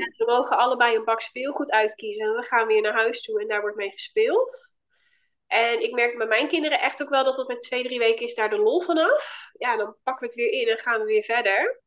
[0.00, 2.26] En we mogen allebei een bak speelgoed uitkiezen.
[2.26, 4.76] En we gaan weer naar huis toe en daar wordt mee gespeeld.
[5.46, 8.24] En ik merk bij mijn kinderen echt ook wel dat het met twee, drie weken
[8.26, 9.50] is daar de lol vanaf.
[9.58, 11.82] Ja, dan pakken we het weer in en gaan we weer verder.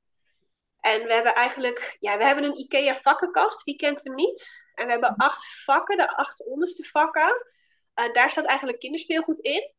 [0.79, 3.63] En we hebben eigenlijk, ja, we hebben een IKEA vakkenkast.
[3.63, 4.67] Wie kent hem niet?
[4.73, 7.45] En we hebben acht vakken, de acht onderste vakken.
[7.95, 9.73] Uh, daar staat eigenlijk kinderspeelgoed in.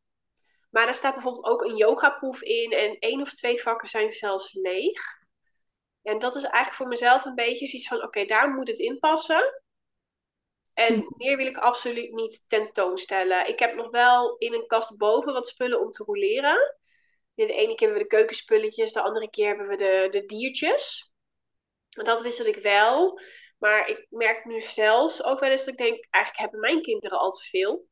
[0.70, 2.72] Maar daar staat bijvoorbeeld ook een yogaproef in.
[2.72, 5.02] En één of twee vakken zijn zelfs leeg.
[6.02, 8.78] En dat is eigenlijk voor mezelf een beetje zoiets van: oké, okay, daar moet het
[8.78, 9.62] in passen.
[10.74, 11.04] En hm.
[11.16, 13.48] meer wil ik absoluut niet tentoonstellen.
[13.48, 16.76] Ik heb nog wel in een kast boven wat spullen om te roleren.
[17.34, 21.12] De ene keer hebben we de keukenspulletjes, de andere keer hebben we de, de diertjes.
[21.88, 23.20] Dat wissel ik wel.
[23.58, 27.18] Maar ik merk nu zelfs ook wel eens dat ik denk: eigenlijk hebben mijn kinderen
[27.18, 27.87] al te veel.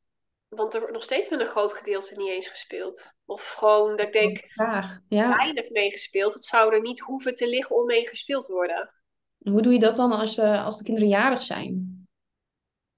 [0.48, 3.12] Want er wordt nog steeds met een groot gedeelte niet eens gespeeld.
[3.24, 5.00] Of gewoon dat ik denk, Graag.
[5.08, 5.36] Ja.
[5.36, 6.34] weinig meegespeeld.
[6.34, 8.94] Het zou er niet hoeven te liggen om mee gespeeld te worden.
[9.38, 11.96] Hoe doe je dat dan als, de, als de kinderen jarig zijn?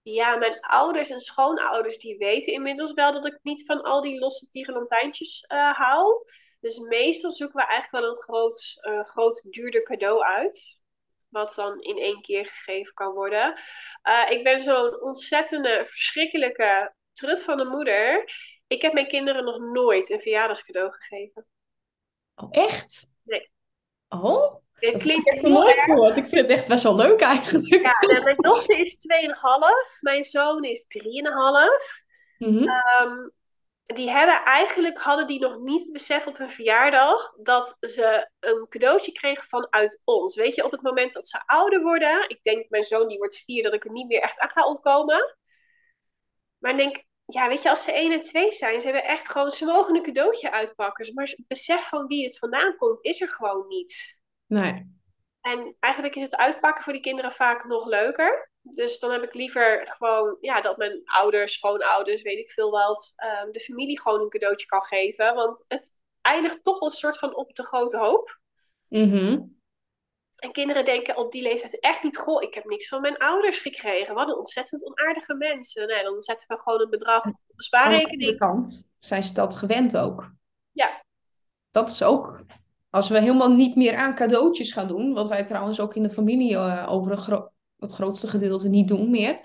[0.02, 4.18] Ja, mijn ouders en schoonouders die weten inmiddels wel dat ik niet van al die
[4.18, 6.24] losse tierenlantijntjes uh, hou.
[6.61, 10.80] Dus meestal zoeken we eigenlijk wel een groot, uh, groot duurder cadeau uit.
[11.28, 13.61] Wat dan in één keer gegeven kan worden.
[14.08, 18.31] Uh, ik ben zo'n ontzettende, verschrikkelijke trut van een moeder.
[18.66, 21.46] Ik heb mijn kinderen nog nooit een verjaardagscadeau gegeven.
[22.35, 23.11] Oh, echt?
[23.22, 23.50] Nee.
[24.09, 24.54] Oh?
[24.72, 26.16] Het klinkt heel nooit gehoord.
[26.16, 27.66] Ik vind het echt best wel leuk eigenlijk.
[27.66, 28.96] Ja, nou, mijn dochter is
[29.96, 30.00] 2,5.
[30.00, 31.09] Mijn zoon is 3,5.
[32.38, 32.68] Mm -hmm.
[33.02, 33.33] um,
[33.94, 38.66] die hebben eigenlijk, hadden die nog niet het besef op hun verjaardag, dat ze een
[38.68, 40.37] cadeautje kregen vanuit ons.
[40.37, 43.38] Weet je, op het moment dat ze ouder worden, ik denk mijn zoon die wordt
[43.38, 45.37] vier, dat ik er niet meer echt aan ga ontkomen.
[46.59, 49.28] Maar ik denk, ja, weet je, als ze 1 en 2 zijn, ze hebben echt
[49.30, 51.14] gewoon, ze mogen een cadeautje uitpakken.
[51.14, 54.18] Maar het besef van wie het vandaan komt, is er gewoon niet.
[54.46, 54.96] Nee.
[55.40, 58.50] En eigenlijk is het uitpakken voor die kinderen vaak nog leuker.
[58.60, 63.14] Dus dan heb ik liever gewoon, ja, dat mijn ouders, schoonouders, weet ik veel wat,
[63.44, 65.34] um, de familie gewoon een cadeautje kan geven.
[65.34, 68.40] Want het eindigt toch een soort van op de grote hoop.
[68.88, 69.57] Mm -hmm.
[70.38, 73.59] En kinderen denken op die leeftijd echt niet, goh, ik heb niks van mijn ouders
[73.59, 74.14] gekregen.
[74.14, 75.87] Wat een ontzettend onaardige mensen.
[75.87, 78.22] Nee, dan zetten we gewoon een bedrag op de spaarrekening.
[78.22, 80.33] Aan de kant zijn ze dat gewend ook.
[80.72, 81.05] Ja.
[81.70, 82.44] Dat is ook,
[82.90, 86.11] als we helemaal niet meer aan cadeautjes gaan doen, wat wij trouwens ook in de
[86.11, 89.40] familie uh, over een gro het grootste gedeelte niet doen meer.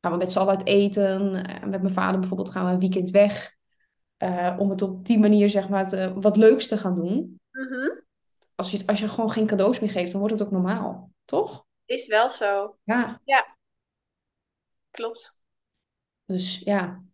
[0.00, 1.34] Gaan we met z'n allen uit eten.
[1.34, 3.54] Uh, met mijn vader bijvoorbeeld gaan we een weekend weg.
[4.18, 7.40] Uh, om het op die manier zeg maar te, wat leuks te gaan doen.
[7.50, 8.02] Mm -hmm.
[8.62, 11.10] Als, je, als je gewoon geen cadeaus meer geeft, dan wordt het ook normaal.
[11.24, 11.64] Toch?
[11.84, 12.76] Is wel zo.
[12.84, 13.20] Ja.
[13.24, 13.56] Ja.
[14.90, 15.38] Klopt.
[16.24, 17.04] Dus ja.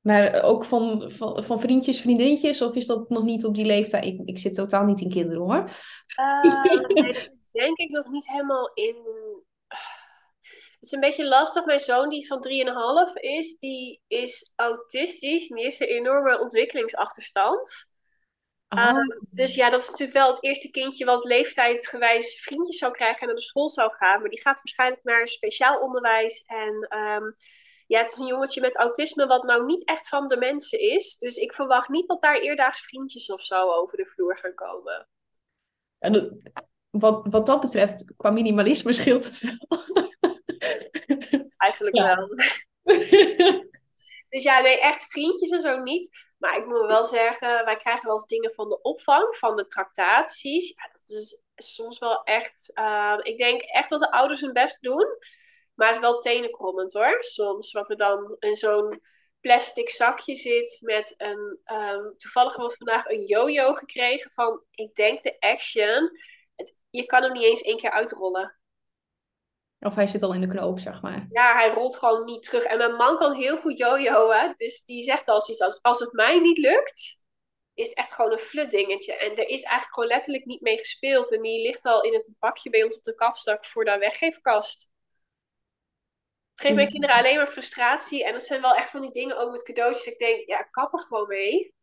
[0.00, 2.62] Maar ook van, van, van vriendjes, vriendinnetjes?
[2.62, 4.04] Of is dat nog niet op die leeftijd?
[4.04, 5.70] Ik, ik zit totaal niet in kinderen hoor.
[6.20, 6.64] Uh,
[7.02, 8.96] nee, dat is denk ik nog niet helemaal in
[10.80, 11.64] het is een beetje lastig.
[11.64, 12.46] Mijn zoon, die van
[13.12, 15.48] 3,5 is, die is autistisch.
[15.48, 17.89] Die heeft een enorme ontwikkelingsachterstand.
[18.70, 18.96] Oh.
[18.96, 23.20] Um, dus ja, dat is natuurlijk wel het eerste kindje wat leeftijdsgewijs vriendjes zou krijgen
[23.20, 24.20] en naar de school zou gaan.
[24.20, 26.44] Maar die gaat waarschijnlijk naar speciaal onderwijs.
[26.46, 27.36] En um,
[27.86, 31.16] ja, het is een jongetje met autisme wat nou niet echt van de mensen is.
[31.16, 35.08] Dus ik verwacht niet dat daar eerdaags vriendjes of zo over de vloer gaan komen.
[35.98, 36.42] En
[36.90, 39.88] wat, wat dat betreft, qua minimalisme scheelt het wel.
[41.56, 42.16] Eigenlijk Ja.
[42.16, 42.28] wel.
[44.28, 46.29] Dus ja, nee, echt vriendjes en zo niet.
[46.40, 49.66] Maar ik moet wel zeggen, wij krijgen wel eens dingen van de opvang, van de
[49.66, 50.74] tractaties.
[50.74, 52.70] Dat is soms wel echt...
[52.74, 55.06] uh, ik denk echt dat de ouders hun best doen.
[55.74, 57.16] Maar het is wel tenenkrommend hoor.
[57.24, 59.02] Soms wat er dan in zo'n
[59.40, 61.60] plastic zakje zit met een...
[61.72, 66.10] Um, toevallig hebben we vandaag een yo-yo gekregen van, ik denk de Action.
[66.90, 68.59] Je kan hem niet eens één keer uitrollen.
[69.80, 71.26] Of hij zit al in de knoop, zeg maar.
[71.30, 72.64] Ja, hij rolt gewoon niet terug.
[72.64, 74.52] En mijn man kan heel goed jojoen.
[74.56, 77.18] Dus die zegt al zoiets als, als het mij niet lukt,
[77.74, 79.16] is het echt gewoon een flut dingetje.
[79.16, 81.32] En er is eigenlijk gewoon letterlijk niet mee gespeeld.
[81.32, 84.88] En die ligt al in het bakje bij ons op de kapstak voor de weggeefkast.
[86.52, 88.24] Het geeft mijn kinderen alleen maar frustratie.
[88.24, 90.12] En dat zijn wel echt van die dingen ook met cadeautjes.
[90.12, 91.74] Ik denk, ja, kap er gewoon mee.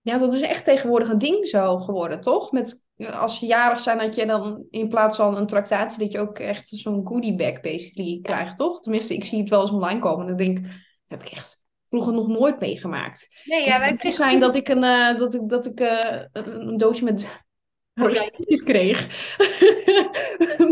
[0.00, 2.52] Ja, dat is echt tegenwoordig een ding zo geworden, toch?
[2.52, 6.18] Met, als je jarig zijn, dat je dan in plaats van een tractatie, dat je
[6.18, 8.80] ook echt zo'n goodie bag basically krijgt, toch?
[8.80, 10.72] Tenminste, ik zie het wel eens online komen en dan denk ik, dat
[11.18, 13.42] heb ik echt vroeger nog nooit meegemaakt.
[13.44, 16.24] Nee, ja, wij het kregen zijn dat ik een, eh, dat ik, dat ik, eh,
[16.32, 17.28] een doosje met
[17.94, 19.26] rozijntjes kreeg.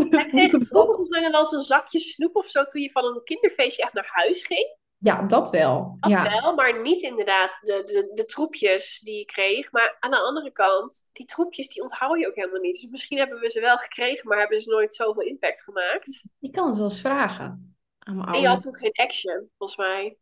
[0.09, 3.23] Hij kreeg volgens mij wel eens een zakje snoep of zo toen je van een
[3.23, 4.79] kinderfeestje echt naar huis ging.
[5.03, 5.97] Ja, dat wel.
[5.99, 6.29] Dat ja.
[6.29, 9.71] wel, maar niet inderdaad de, de, de troepjes die je kreeg.
[9.71, 12.81] Maar aan de andere kant, die troepjes die onthoud je ook helemaal niet.
[12.81, 16.25] Dus misschien hebben we ze wel gekregen, maar hebben ze nooit zoveel impact gemaakt.
[16.39, 19.79] Je kan het wel eens vragen aan mijn En je had toen geen action, volgens
[19.79, 20.17] mij.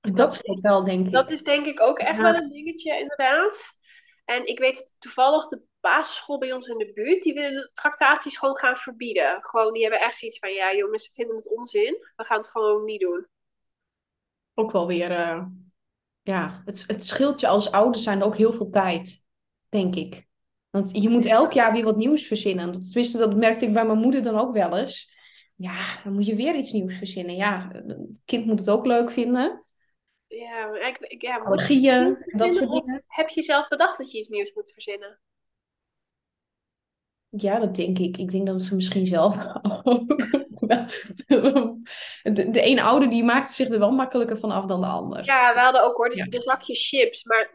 [0.00, 1.12] Dat scheelt wel, denk ik.
[1.12, 2.22] Dat is denk ik ook echt Ja.
[2.22, 3.78] wel een dingetje, inderdaad.
[4.24, 8.56] En ik weet toevallig de basisschool bij ons in de buurt, die willen tractaties gewoon
[8.56, 9.44] gaan verbieden.
[9.44, 12.06] Gewoon, die hebben echt zoiets van, ja jongens, we vinden het onzin.
[12.16, 13.26] We gaan het gewoon niet doen.
[14.54, 15.10] Ook wel weer...
[15.10, 15.44] eh,
[16.22, 19.26] ja, het, het scheelt je als ouder zijn ook heel veel tijd,
[19.68, 20.28] denk ik.
[20.70, 22.72] Want je moet elk jaar weer wat nieuws verzinnen.
[22.72, 25.14] Dat, tenminste, dat merkte ik bij mijn moeder dan ook wel eens.
[25.56, 27.36] Ja, dan moet je weer iets nieuws verzinnen.
[27.36, 29.64] Ja, het kind moet het ook leuk vinden.
[30.26, 33.04] Ja, maar ik, ik, ja, moet je dat soort dingen.
[33.06, 35.20] heb je zelf bedacht dat je iets nieuws moet verzinnen?
[37.30, 38.16] Ja, dat denk ik.
[38.16, 39.36] Ik denk dat ze misschien zelf
[39.82, 40.02] ook
[42.22, 45.24] De, de ene ouder die maakte zich er wel makkelijker van af dan de ander.
[45.24, 46.24] Ja, we hadden ook hoor, de, Ja.
[46.24, 47.24] de zakjes chips.
[47.24, 47.54] Maar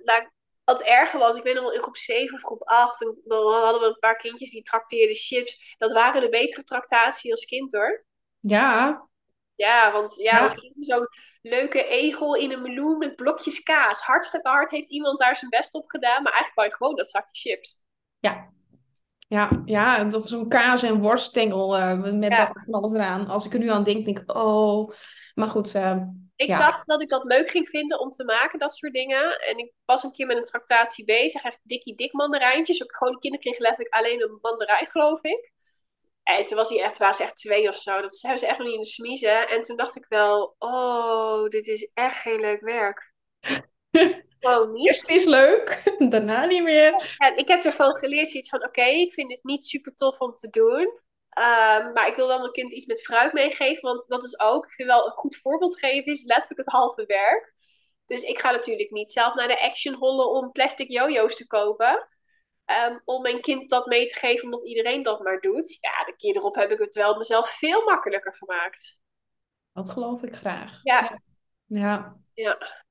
[0.63, 3.53] wat erger was, ik weet nog wel in groep 7 of groep 8, en dan
[3.53, 5.75] hadden we een paar kindjes die trakteerden chips.
[5.77, 8.05] Dat waren de betere tractatie als kind hoor.
[8.39, 9.07] Ja,
[9.55, 10.43] Ja, want ja, Ja.
[10.43, 11.07] als kind zo'n
[11.41, 14.01] leuke egel in een meloen met blokjes kaas.
[14.01, 17.07] Hartstikke hard heeft iemand daar zijn best op gedaan, maar eigenlijk wou je gewoon dat
[17.07, 17.83] zakje chips.
[18.19, 18.53] ja.
[19.27, 22.45] Ja, ja, of zo'n kaas- en worststengel eh, met Ja.
[22.45, 23.27] dat alles eraan.
[23.27, 24.91] Als ik er nu aan denk, denk ik, oh.
[25.33, 25.97] Maar goed, eh,
[26.38, 26.57] Ik Ja.
[26.57, 29.39] dacht dat ik dat leuk ging vinden om te maken, dat soort dingen.
[29.39, 32.83] En ik was een keer met een tractatie bezig, echt dikkie dik mandarijntjes.
[32.83, 35.51] Ook gewoon, de kinderen kregen letterlijk alleen een mandarijn, geloof ik.
[36.23, 38.01] En toen was hij echt, waren ze echt twee of zo.
[38.01, 39.47] Dat hebben ze echt nog niet in de smiezen.
[39.49, 43.13] En toen dacht ik wel, oh, dit is echt geen leuk werk.
[44.45, 44.88] Gewoon niet.
[44.88, 47.15] eerst is leuk, daarna niet meer.
[47.17, 50.34] En ik heb ervan geleerd zoiets van, oké, ik vind het niet super tof om
[50.34, 50.99] te doen.
[51.29, 54.65] Ehm, maar ik wil wel mijn kind iets met fruit meegeven, want dat is ook,
[54.65, 57.53] ik vind wel een goed voorbeeld geven, is letterlijk het halve werk.
[58.05, 62.08] Dus ik ga natuurlijk niet zelf naar de Action hollen om plastic jojo's te kopen.
[62.65, 65.77] Ehm, om mijn kind dat mee te geven, omdat iedereen dat maar doet.
[65.81, 68.99] Ja, de keer erop heb ik het wel mezelf veel makkelijker gemaakt.
[69.73, 70.79] Dat geloof ik graag.
[70.84, 71.19] Ja.
[71.65, 72.17] Ja.
[72.34, 72.85] Ja.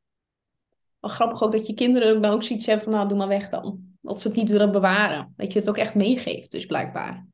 [1.08, 3.96] Grappig ook dat je kinderen dan ook zoiets hebben van, nou, doe maar weg dan.
[4.00, 5.34] Dat ze het niet willen bewaren.
[5.36, 7.26] Dat je het ook echt meegeeft, dus blijkbaar.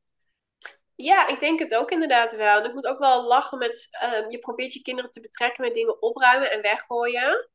[0.94, 2.58] Ja, ik denk het ook inderdaad wel.
[2.58, 5.74] En ik moet ook wel lachen met, ehm, je probeert je kinderen te betrekken met
[5.74, 7.48] dingen opruimen en weggooien.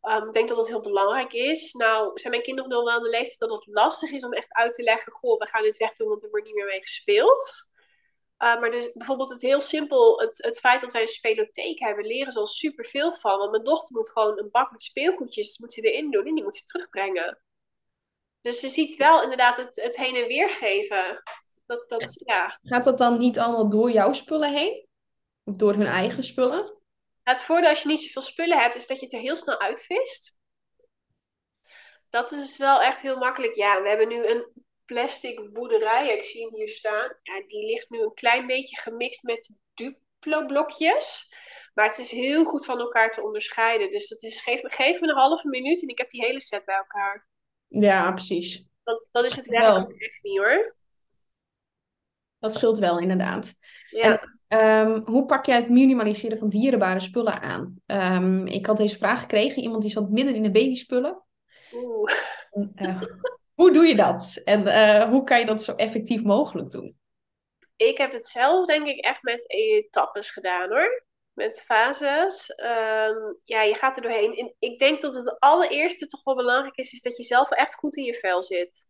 [0.00, 1.72] Ehm, ik denk dat dat heel belangrijk is.
[1.72, 4.52] Nou, zijn mijn kinderen nog wel aan de leeftijd dat het lastig is om echt
[4.52, 7.69] uit te leggen, goh, we gaan dit wegdoen, want er wordt niet meer mee gespeeld.
[8.42, 12.06] Uh, maar dus bijvoorbeeld het heel simpel, het, het feit dat wij een spelotheek hebben,
[12.06, 13.38] leren ze al superveel van.
[13.38, 16.44] Want mijn dochter moet gewoon een bak met speelgoedjes moet ze erin doen en die
[16.44, 17.42] moet ze terugbrengen.
[18.40, 21.22] Dus ze ziet wel inderdaad het, het heen en weer geven.
[21.66, 22.58] Dat, dat, ja.
[22.62, 24.86] Gaat dat dan niet allemaal door jouw spullen heen?
[25.44, 26.78] Of door hun eigen spullen?
[27.22, 29.60] Het voordeel als je niet zoveel spullen hebt, is dat je het er heel snel
[29.60, 30.38] uitvist.
[32.08, 33.54] Dat is wel echt heel makkelijk.
[33.54, 34.52] Ja, we hebben nu een
[34.90, 36.14] plastic boerderij.
[36.14, 37.16] Ik zie hem hier staan.
[37.22, 41.34] Ja, die ligt nu een klein beetje gemixt met Duplo-blokjes.
[41.74, 43.90] Maar het is heel goed van elkaar te onderscheiden.
[43.90, 46.42] Dus dat is, geef, me, geef me een halve minuut en ik heb die hele
[46.42, 47.28] set bij elkaar.
[47.66, 48.68] Ja, precies.
[48.82, 49.86] Dan, dan is het Wel.
[49.86, 50.76] werk echt niet hoor.
[52.38, 53.54] Dat scheelt wel, inderdaad.
[53.90, 54.02] Ja.
[54.02, 57.76] En ehm, hoe pak jij het minimaliseren van dierbare spullen aan?
[57.86, 59.62] Ehm, ik had deze vraag gekregen.
[59.62, 61.22] Iemand die zat midden in de babyspullen.
[61.72, 62.12] Oeh.
[62.50, 63.02] En, eh,
[63.60, 64.40] hoe doe je dat?
[64.44, 66.98] En eh, hoe kan je dat zo effectief mogelijk doen?
[67.76, 71.04] Ik heb het zelf denk ik echt met etappes gedaan hoor.
[71.32, 72.48] Met fases.
[72.54, 74.36] Ehm, ja, je gaat er doorheen.
[74.36, 77.74] En ik denk dat het allereerste toch wel belangrijk is, is dat je zelf echt
[77.74, 78.88] goed in je vel zit.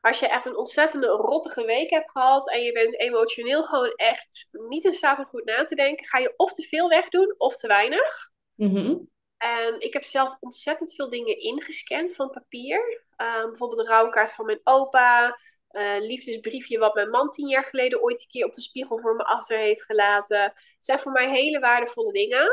[0.00, 4.48] Als je echt een ontzettende rottige week hebt gehad en je bent emotioneel gewoon echt
[4.50, 7.56] niet in staat om goed na te denken, ga je of te veel wegdoen of
[7.56, 8.30] te weinig.
[8.54, 8.96] Mhm.
[9.36, 13.03] En ik heb zelf ontzettend veel dingen ingescand van papier.
[13.16, 15.38] Ehm, bijvoorbeeld een rouwkaart van mijn opa.
[15.70, 19.16] Uh, liefdesbriefje wat mijn man tien jaar geleden ooit een keer op de spiegel voor
[19.16, 20.42] me achter heeft gelaten.
[20.42, 22.48] Het zijn voor mij hele waardevolle dingen.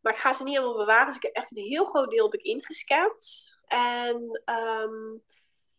[0.00, 1.06] Maar ik ga ze niet allemaal bewaren.
[1.06, 3.58] Dus ik heb echt een heel groot deel heb ik ingescand.
[3.66, 5.22] En um,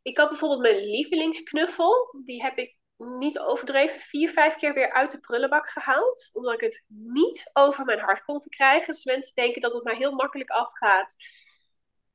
[0.02, 2.16] ik had bijvoorbeeld mijn lievelingsknuffel.
[2.24, 6.30] Die heb ik niet overdreven vier, vijf keer weer uit de prullenbak gehaald.
[6.34, 8.94] Omdat ik het niet over mijn hart kon krijgen.
[8.94, 11.16] Dus mensen denken dat het mij heel makkelijk afgaat.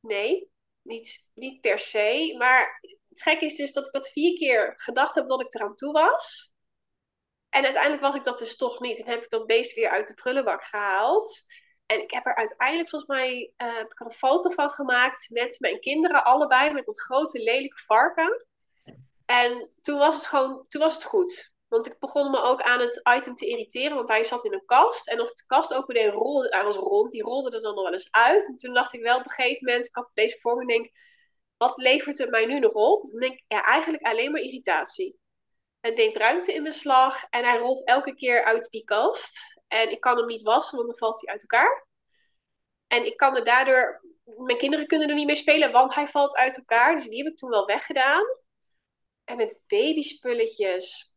[0.00, 0.50] Nee,
[0.88, 2.35] niet, niet per se.
[2.38, 5.74] Maar het gekke is dus dat ik dat vier keer gedacht heb dat ik eraan
[5.74, 6.53] toe was.
[7.48, 8.98] En uiteindelijk was ik dat dus toch niet.
[8.98, 11.46] En heb ik dat beest weer uit de prullenbak gehaald.
[11.87, 16.24] En ik heb er uiteindelijk volgens mij er een foto van gemaakt met mijn kinderen
[16.24, 18.46] allebei, met dat grote lelijke varken.
[19.24, 21.57] En toen was het gewoon, toen was het goed.
[21.68, 24.64] Want ik begon me ook aan het item te irriteren, want hij zat in een
[24.64, 25.09] kast.
[25.09, 27.85] En als ik de kast opende, rolde hij was rond, die rolde er dan nog
[27.85, 28.48] wel eens uit.
[28.48, 30.66] En toen dacht ik wel op een gegeven moment, ik had deze voor me en
[30.66, 30.90] denk,
[31.57, 33.04] wat levert het mij nu nog op?
[33.04, 35.18] Dan denk ik, ja, eigenlijk alleen maar irritatie.
[35.81, 39.40] Het neemt ruimte in beslag en hij rolt elke keer uit die kast.
[39.68, 41.87] En ik kan hem niet wassen, want dan valt hij uit elkaar.
[42.87, 44.02] En ik kan er daardoor,
[44.37, 46.94] mijn kinderen kunnen er niet mee spelen, want hij valt uit elkaar.
[46.94, 48.24] Dus die heb ik toen wel weggedaan.
[49.24, 51.07] En met babyspulletjes,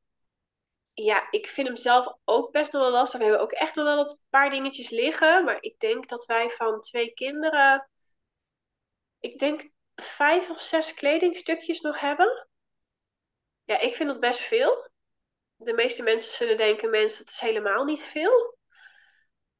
[0.93, 3.19] ja, ik vind hem zelf ook best nog wel lastig.
[3.19, 5.43] We hebben ook echt nog wel wat paar dingetjes liggen.
[5.43, 7.89] Maar ik denk dat wij van twee kinderen,
[9.19, 12.47] ik denk vijf of zes kledingstukjes nog hebben.
[13.63, 14.89] Ja, ik vind dat best veel.
[15.55, 18.57] De meeste mensen zullen denken, mensen, dat is helemaal niet veel.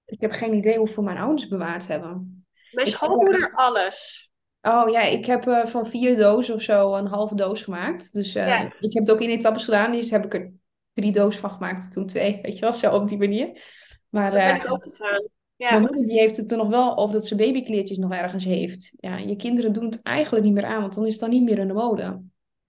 [0.05, 2.45] Ik heb geen idee hoeveel mijn ouders bewaard hebben.
[2.71, 4.29] Mijn schoonmoeder alles.
[4.61, 8.13] Oh ja, ik heb uh, van vier dozen of zo een halve doos gemaakt.
[8.13, 9.91] Dus uh, ik heb het ook in etappes gedaan.
[9.91, 10.53] Dus heb ik er
[10.93, 12.39] drie dozen van gemaakt, toen twee.
[12.41, 13.63] Weet je wel, zo op die manier.
[14.09, 15.29] Maar, zo ben ik ook gegaan.
[15.55, 15.69] Ja.
[15.69, 18.93] Mijn moeder die heeft het er nog wel over dat ze babykleertjes nog ergens heeft.
[18.97, 21.43] Ja, je kinderen doen het eigenlijk niet meer aan, want dan is het dan niet
[21.43, 22.21] meer in de mode,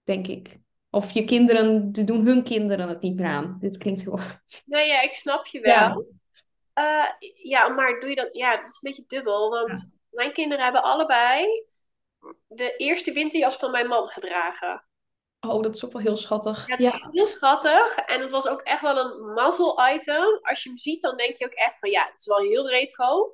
[0.03, 0.59] denk ik.
[0.89, 3.57] Of je kinderen, doen hun kinderen het niet meer aan.
[3.59, 4.19] Dit klinkt heel...
[4.65, 5.73] Nee, ja, ik snap je wel.
[5.73, 6.03] Ja,
[6.79, 8.29] uh, ja maar doe je dat...
[8.31, 11.65] Ja, dat is een beetje dubbel, want mijn kinderen hebben allebei
[12.47, 14.83] de eerste winterjas van mijn man gedragen.
[15.47, 16.67] Oh, dat is ook wel heel schattig.
[16.67, 17.97] Ja, het is heel schattig.
[17.97, 20.39] En het was ook echt wel een mazzel-item.
[20.41, 22.69] Als je hem ziet, dan denk je ook echt van ja, het is wel heel
[22.69, 23.33] retro.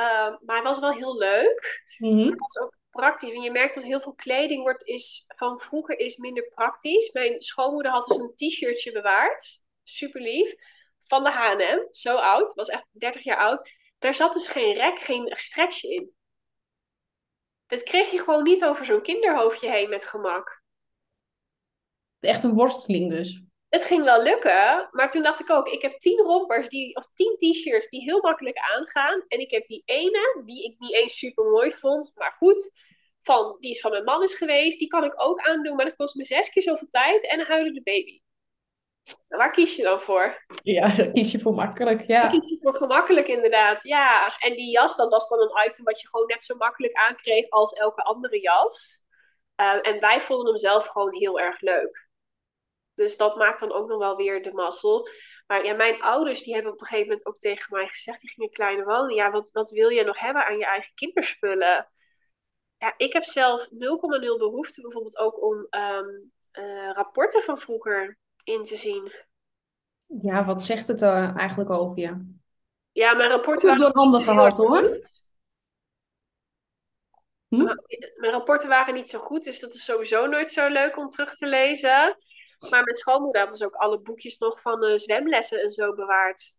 [0.00, 1.84] Uh, maar het was wel heel leuk.
[1.98, 2.30] Mm -hmm.
[2.30, 3.34] Het was ook praktisch.
[3.34, 7.12] En je merkt dat heel veel kleding wordt, is, van vroeger is minder praktisch.
[7.12, 9.62] Mijn schoonmoeder had dus een t-shirtje bewaard.
[9.82, 10.54] Super lief.
[10.98, 11.86] Van de H&M.
[11.90, 12.54] Zo oud.
[12.54, 13.70] Was echt 30 jaar oud.
[13.98, 16.12] Daar zat dus geen rek, geen stretch in.
[17.66, 20.59] Dat kreeg je gewoon niet over zo'n kinderhoofdje heen met gemak.
[22.20, 23.42] Echt een worsteling dus.
[23.68, 27.06] Het ging wel lukken, maar toen dacht ik ook, ik heb tien rompers die, of
[27.14, 29.24] tien t-shirts die heel makkelijk aangaan.
[29.28, 32.72] En ik heb die ene, die ik niet eens super mooi vond, maar goed,
[33.22, 35.96] van, die is van mijn man is geweest, die kan ik ook aandoen, maar dat
[35.96, 38.20] kost me zes keer zoveel tijd en een de baby.
[39.04, 40.44] Nou, waar kies je dan voor?
[40.62, 42.20] Ja, daar kies je voor makkelijk, ja.
[42.20, 43.82] Daar kies je voor gemakkelijk, inderdaad.
[43.82, 46.94] Ja, en die jas, dat was dan een item wat je gewoon net zo makkelijk
[46.94, 49.02] aankreeg als elke andere jas.
[49.56, 52.09] Uh, en wij vonden hem zelf gewoon heel erg leuk.
[52.94, 55.08] Dus dat maakt dan ook nog wel weer de mazzel.
[55.46, 58.30] Maar ja, mijn ouders die hebben op een gegeven moment ook tegen mij gezegd, die
[58.30, 59.14] gingen kleine wonen.
[59.14, 61.90] Ja, wat, wat wil je nog hebben aan je eigen kinderspullen?
[62.78, 63.70] Ja, ik heb zelf 0,0
[64.38, 69.12] behoefte bijvoorbeeld ook om um, uh, rapporten van vroeger in te zien.
[70.06, 72.38] Ja, wat zegt het uh, eigenlijk over je?
[72.92, 74.98] Ja, mijn rapporten waren door handen gehad hoor.
[77.48, 77.64] Hm?
[78.14, 81.34] Mijn rapporten waren niet zo goed, dus dat is sowieso nooit zo leuk om terug
[81.34, 82.16] te lezen.
[82.68, 86.54] Maar mijn schoonmoeder had dus ook alle boekjes nog van de zwemlessen en zo bewaard.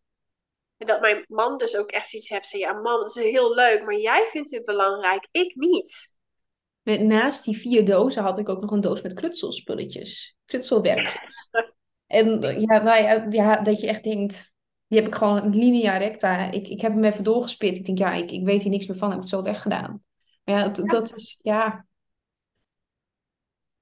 [0.77, 2.47] En dat mijn man dus ook echt zoiets heeft.
[2.47, 6.13] Zei, ja man, het is heel leuk, maar jij vindt dit belangrijk, ik niet.
[6.83, 10.37] Naast die vier dozen had ik ook nog een doos met knutselspulletjes.
[10.45, 11.19] Knutselwerk.
[12.07, 14.51] en ja, nou ja, dat je echt denkt,
[14.87, 16.51] die heb ik gewoon linea recta.
[16.51, 17.77] Ik, ik heb hem even doorgespit.
[17.77, 19.07] Ik denk, ja, ik, ik weet hier niks meer van.
[19.07, 20.03] Heb ik het zo weggedaan.
[20.43, 21.85] Maar ja, dat, dat is, ja.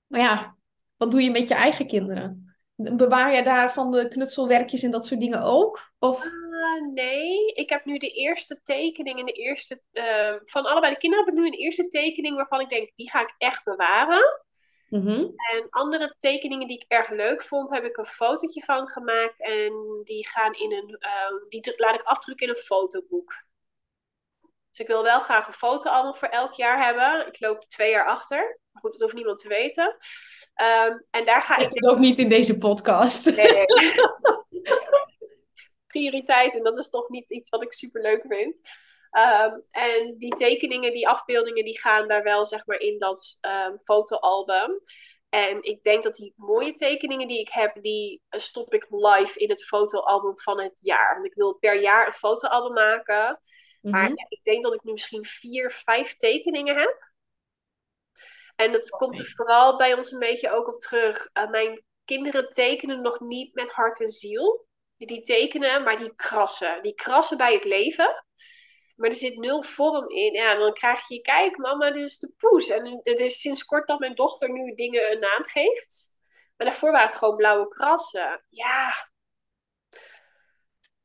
[0.08, 0.58] Maar ja,
[1.00, 2.56] wat doe je met je eigen kinderen?
[2.76, 5.92] Bewaar je daar van de knutselwerkjes en dat soort dingen ook?
[6.00, 6.26] Of?
[6.26, 9.82] Uh, nee, ik heb nu de eerste tekening en de eerste.
[9.92, 13.10] Uh, van allebei de kinderen heb ik nu een eerste tekening waarvan ik denk, die
[13.10, 14.44] ga ik echt bewaren.
[14.90, 15.34] Mm -hmm.
[15.52, 19.42] En andere tekeningen die ik erg leuk vond, heb ik een fotootje van gemaakt.
[19.42, 20.98] En die gaan in een.
[21.00, 23.48] Uh, die laat ik afdrukken in een fotoboek.
[24.70, 27.28] Dus ik wil wel graag een fotoalbum voor elk jaar hebben.
[27.28, 28.60] Ik loop twee jaar achter.
[28.82, 29.96] Maar goed, dat hoeft niemand te weten.
[30.56, 31.72] Um, en daar ga ik.
[31.72, 33.36] ik ook niet in deze podcast.
[33.36, 33.66] Nee.
[35.88, 38.60] Prioriteit, en dat is toch niet iets wat ik super leuk vind.
[39.18, 43.80] Um, en die tekeningen, die afbeeldingen, die gaan daar wel zeg maar in dat um,
[43.84, 44.82] fotoalbum.
[45.30, 49.50] En ik denk dat die mooie tekeningen die ik heb, die stop ik live in
[49.50, 51.14] het fotoalbum van het jaar.
[51.14, 53.28] Want ik wil per jaar een fotoalbum maken.
[53.28, 53.38] Mm
[53.82, 53.92] -hmm.
[53.92, 57.09] Maar ja, ik denk dat ik nu misschien vier, vijf tekeningen heb.
[58.60, 61.30] En dat komt er vooral bij ons een beetje ook op terug.
[61.34, 64.68] Uh, mijn kinderen tekenen nog niet met hart en ziel.
[64.98, 66.82] Die tekenen, maar die krassen.
[66.84, 68.24] Die krassen bij het leven.
[68.96, 70.34] Maar er zit nul vorm in.
[70.34, 72.70] Ja, dan krijg je, kijk mama, dit is de poes.
[72.70, 76.14] En het is sinds kort dat mijn dochter nu dingen een naam geeft.
[76.58, 78.44] Maar daarvoor waren het gewoon blauwe krassen.
[78.50, 79.10] Ja.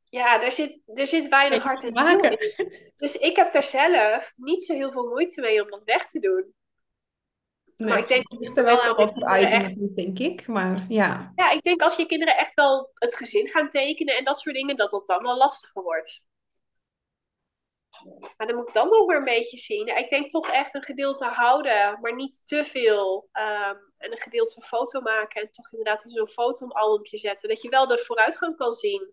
[0.08, 2.92] ja, er zit, er zit weinig hart en ziel in.
[2.96, 6.18] Dus ik heb daar zelf niet zo heel veel moeite mee om dat weg te
[6.18, 6.54] doen.
[7.76, 9.96] Nee, maar ik denk dat ligt er wel wat voor uit, echt...
[9.96, 10.46] denk ik.
[10.46, 11.32] Maar ja.
[11.34, 14.56] Ja, ik denk als je kinderen echt wel het gezin gaan tekenen en dat soort
[14.56, 16.26] dingen, dat dat dan wel lastiger wordt.
[18.36, 19.96] Maar dan moet ik dan nog weer een beetje zien.
[19.96, 23.28] Ik denk toch echt een gedeelte houden, maar niet te veel.
[23.32, 27.48] Um, en een gedeelte foto maken en toch inderdaad in zo'n fotoalbumpje zetten.
[27.48, 29.12] Dat je wel de vooruitgang kan zien.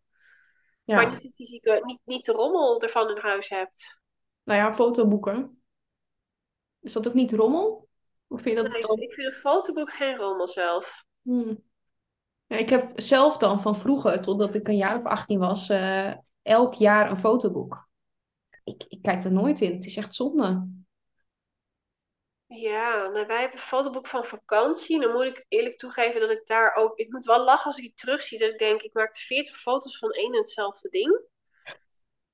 [0.84, 0.96] Ja.
[0.96, 4.02] Maar niet de fysieke, niet, niet de rommel ervan in huis hebt.
[4.44, 5.64] Nou ja, fotoboeken.
[6.80, 7.90] Is dat ook niet rommel?
[8.32, 11.06] Of vind je dat nee, ik vind een fotoboek geen rommel zelf.
[11.22, 11.64] Hmm.
[12.48, 16.14] Ja, ik heb zelf dan van vroeger, totdat ik een jaar of 18 was, uh,
[16.42, 17.88] elk jaar een fotoboek.
[18.64, 19.74] Ik, ik kijk er nooit in.
[19.74, 20.70] Het is echt zonde.
[22.46, 25.00] Ja, nou, wij hebben een fotoboek van vakantie.
[25.00, 26.98] Dan moet ik eerlijk toegeven dat ik daar ook...
[26.98, 28.40] Ik moet wel lachen als ik die terugzie.
[28.40, 31.22] Dat ik denk, ik maakte 40 foto's van één en hetzelfde ding.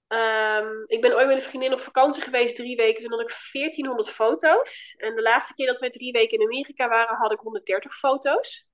[0.08, 3.02] Ehm, ik ben ooit met een vriendin op vakantie geweest, drie weken.
[3.02, 4.94] Toen had ik 1400 foto's.
[4.98, 8.68] En de laatste keer dat wij drie weken in Amerika waren, had ik 130 foto's.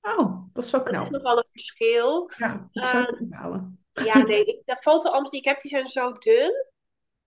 [0.00, 0.94] Oh, dat is wel knap.
[0.94, 2.30] Dat is nogal een verschil.
[2.36, 4.04] Ja, ik zou het uh.
[4.04, 4.44] Ja, nee.
[4.44, 6.66] Ik, de fotoalbums die ik heb, die zijn zo dun.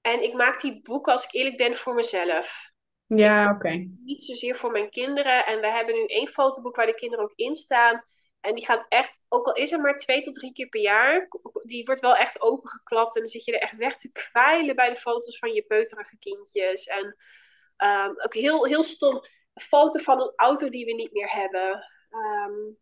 [0.02, 2.72] En ik maak die boeken, als ik eerlijk ben, voor mezelf.
[3.08, 3.88] Ja, oké.
[4.04, 5.46] Niet zozeer voor mijn kinderen.
[5.46, 8.04] En we hebben nu één fotoboek waar de kinderen ook in staan.
[8.46, 11.28] En die gaat echt, ook al is er maar twee tot drie keer per jaar,
[11.64, 13.16] die wordt wel echt opengeklapt.
[13.16, 16.18] En dan zit je er echt weg te kwijlen bij de foto's van je peuterige
[16.20, 16.86] kindjes.
[16.86, 17.16] En
[17.78, 19.16] um, ook heel, heel stom,
[19.54, 21.86] een foto van een auto die we niet meer hebben.
[22.10, 22.78] Um,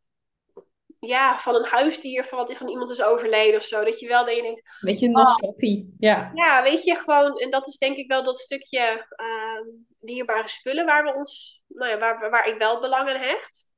[0.99, 3.83] ja, van een huisdier, van wat van iemand is overleden of zo.
[3.83, 4.77] Dat je wel dat je denkt...
[4.81, 5.13] Beetje oh.
[5.13, 6.31] nostalgie, ja.
[6.33, 7.37] Ja, weet je, gewoon...
[7.37, 11.63] En dat is denk ik wel dat stukje uh, dierbare spullen waar we ons...
[11.67, 13.71] Nou ja, waar, waar ik wel belang aan hecht.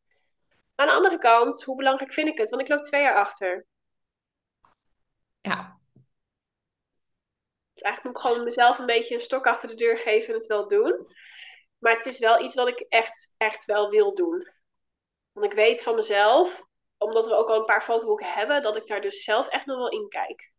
[0.76, 2.50] Aan de andere kant, hoe belangrijk vind ik het?
[2.50, 3.66] Want ik loop twee jaar achter.
[5.42, 5.80] Ja.
[7.74, 10.40] Dus eigenlijk moet ik gewoon mezelf een beetje een stok achter de deur geven en
[10.40, 11.08] het wel doen.
[11.78, 14.48] Maar het is wel iets wat ik echt, echt wel wil doen.
[15.32, 16.68] Want ik weet van mezelf,
[16.98, 19.78] omdat we ook al een paar fotoboeken hebben, dat ik daar dus zelf echt nog
[19.78, 20.54] wel in kijk.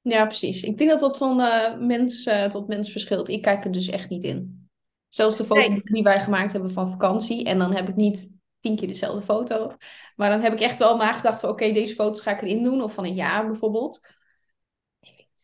[0.00, 0.62] Ja, precies.
[0.62, 3.28] Ik denk dat dat van uh, mens uh, tot mens verschilt.
[3.28, 4.68] Ik kijk er dus echt niet in.
[5.08, 7.44] Zelfs de fotoboeken die wij gemaakt hebben van vakantie.
[7.44, 8.35] En dan heb ik niet
[8.66, 9.76] tien keer dezelfde foto.
[10.16, 12.82] Maar dan heb ik echt wel nagedacht van oké, deze foto's ga ik erin doen.
[12.82, 14.00] Of van een jaar bijvoorbeeld.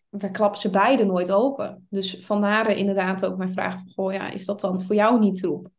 [0.09, 1.87] We klappen ze beide nooit open.
[1.91, 5.37] Dus vandaar inderdaad ook mijn vraag van, goh ja, is dat dan voor jou niet
[5.37, 5.70] troep?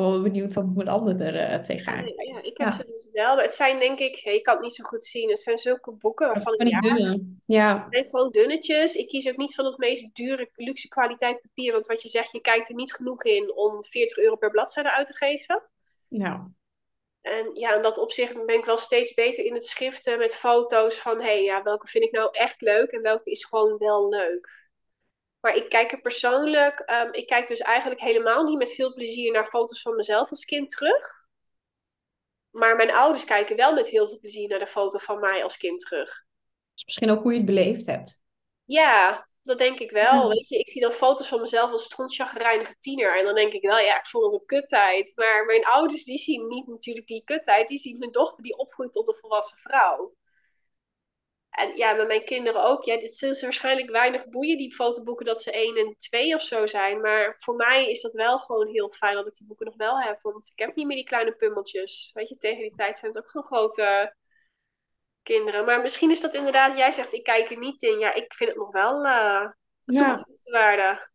[0.00, 3.34] wel benieuwd hoe een ander er uh, tegenaan ja, ja, ik heb ze dus wel.
[3.34, 5.28] Maar het zijn denk ik, je kan het niet zo goed zien.
[5.28, 7.78] Het zijn zulke boeken waarvan ik ja, ja.
[7.78, 8.94] Het zijn gewoon dunnetjes.
[8.94, 11.72] Ik kies ook niet van het meest dure, luxe kwaliteit papier.
[11.72, 14.92] Want wat je zegt, je kijkt er niet genoeg in om 40 euro per bladzijde
[14.92, 15.62] uit te geven.
[16.18, 16.50] Ja.
[17.20, 20.98] En ja, in dat opzicht ben ik wel steeds beter in het schriften met foto's
[20.98, 21.18] van...
[21.18, 24.68] hé, hey, ja, welke vind ik nou echt leuk en welke is gewoon wel leuk.
[25.40, 29.32] Maar ik kijk er persoonlijk, um, ik kijk dus eigenlijk helemaal niet met veel plezier
[29.32, 31.24] naar foto's van mezelf als kind terug.
[32.50, 35.56] Maar mijn ouders kijken wel met heel veel plezier naar de foto van mij als
[35.56, 36.08] kind terug.
[36.08, 38.22] Dat is misschien ook hoe je het beleefd hebt.
[38.64, 40.28] Ja, dat denk ik wel.
[40.28, 43.18] Weet je, ik zie dan foto's van mezelf als strontchagrijnige tiener.
[43.18, 45.12] En dan denk ik wel, ja, ik vond het een kuttijd.
[45.16, 47.68] Maar mijn ouders, die zien niet natuurlijk die kuttijd.
[47.68, 50.14] Die zien hun dochter die opgroeit tot een volwassen vrouw.
[51.50, 52.84] En ja, met mijn kinderen ook.
[52.84, 56.42] Ja, dit zullen ze waarschijnlijk weinig boeien, die fotoboeken, dat ze één en twee of
[56.42, 57.00] zo zijn.
[57.00, 60.00] Maar voor mij is dat wel gewoon heel fijn dat ik die boeken nog wel
[60.00, 60.22] heb.
[60.22, 62.10] Want ik heb niet meer die kleine pummeltjes.
[62.14, 64.14] Weet je, tegen die tijd zijn het ook gewoon grote
[65.26, 65.64] kinderen.
[65.64, 67.98] Maar misschien is dat inderdaad, jij zegt, ik kijk er niet in.
[67.98, 69.48] Ja, ik vind het nog wel uh,
[69.84, 70.26] ja.
[70.50, 71.10] waarde.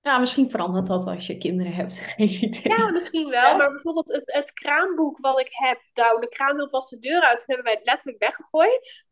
[0.00, 2.04] Ja, misschien verandert dat als je kinderen hebt.
[2.76, 3.56] Ja, misschien wel.
[3.56, 5.80] Maar bijvoorbeeld het, het kraamboek wat ik heb.
[5.94, 7.36] Nou, de kraamhulp was de deur uit.
[7.38, 9.08] Toen hebben wij het letterlijk weggegooid.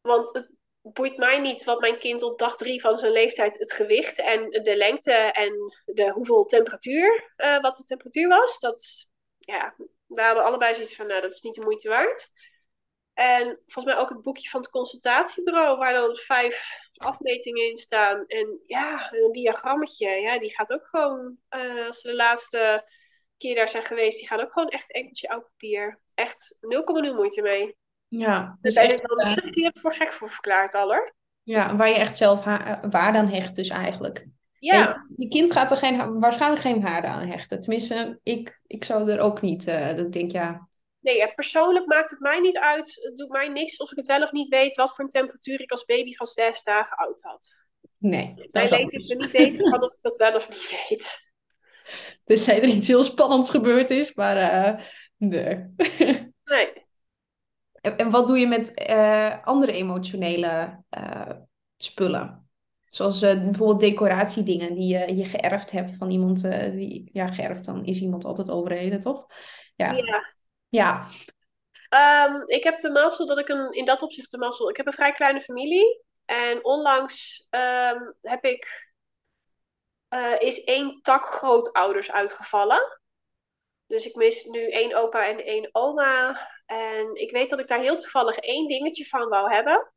[0.00, 0.50] Want het
[0.80, 4.50] boeit mij niet wat mijn kind op dag drie van zijn leeftijd het gewicht en
[4.50, 5.52] de lengte en
[5.84, 8.58] de hoeveel temperatuur, uh, wat de temperatuur was.
[8.58, 9.74] Dat, ja,
[10.06, 12.30] we hadden allebei zoiets van, nou, dat is niet de moeite waard.
[13.16, 18.24] En volgens mij ook het boekje van het consultatiebureau, waar dan vijf afmetingen in staan.
[18.26, 22.88] En ja, een diagrammetje, ja, die gaat ook gewoon, uh, als ze de laatste
[23.36, 26.00] keer daar zijn geweest, die gaat ook gewoon echt enkeltje oud papier.
[26.14, 27.76] Echt 0,0 moeite mee.
[28.08, 28.58] Ja.
[28.60, 31.14] Dus daar ben ik dan iedere keer voor gek voor verklaard al hoor.
[31.42, 32.44] Ja, waar je echt zelf
[32.90, 34.26] waarde aan hecht dus eigenlijk.
[34.58, 35.06] Ja.
[35.16, 37.60] je kind gaat er geen, waarschijnlijk geen waarde aan hechten.
[37.60, 39.68] Tenminste, ik, ik zou er ook niet.
[39.68, 40.68] Uh, dat ik denk, ja,
[41.06, 42.98] Nee, ja, persoonlijk maakt het mij niet uit.
[43.02, 45.60] Het doet mij niks of ik het wel of niet weet wat voor een temperatuur
[45.60, 47.54] ik als baby van zes dagen oud had.
[47.98, 48.34] Nee.
[48.50, 51.24] Mijn leven is er niet beter van of ik dat wel of niet weet.
[52.24, 54.84] Dus er iets heel spannends gebeurd is, maar uh,
[55.16, 55.74] nee.
[56.44, 56.86] nee.
[57.72, 61.30] En, en wat doe je met eh, andere emotionele eh,
[61.76, 62.48] spullen?
[62.88, 66.44] Zoals eh, bijvoorbeeld decoratiedingen die je, je geërfd hebt van iemand.
[66.44, 69.26] eh, die, ja, geërfd, dan is iemand altijd overleden, toch?
[69.74, 69.92] Ja.
[69.92, 70.22] Ja.
[70.76, 71.06] Ja.
[71.88, 74.70] Ehm, ik heb de mazzel dat ik een, in dat opzicht de mazzel.
[74.70, 76.04] Ik heb een vrij kleine familie.
[76.24, 78.92] En onlangs ehm, heb ik,
[80.08, 83.00] eh, is één tak grootouders uitgevallen.
[83.86, 86.40] Dus ik mis nu één opa en één oma.
[86.66, 89.92] En ik weet dat ik daar heel toevallig één dingetje van wou hebben.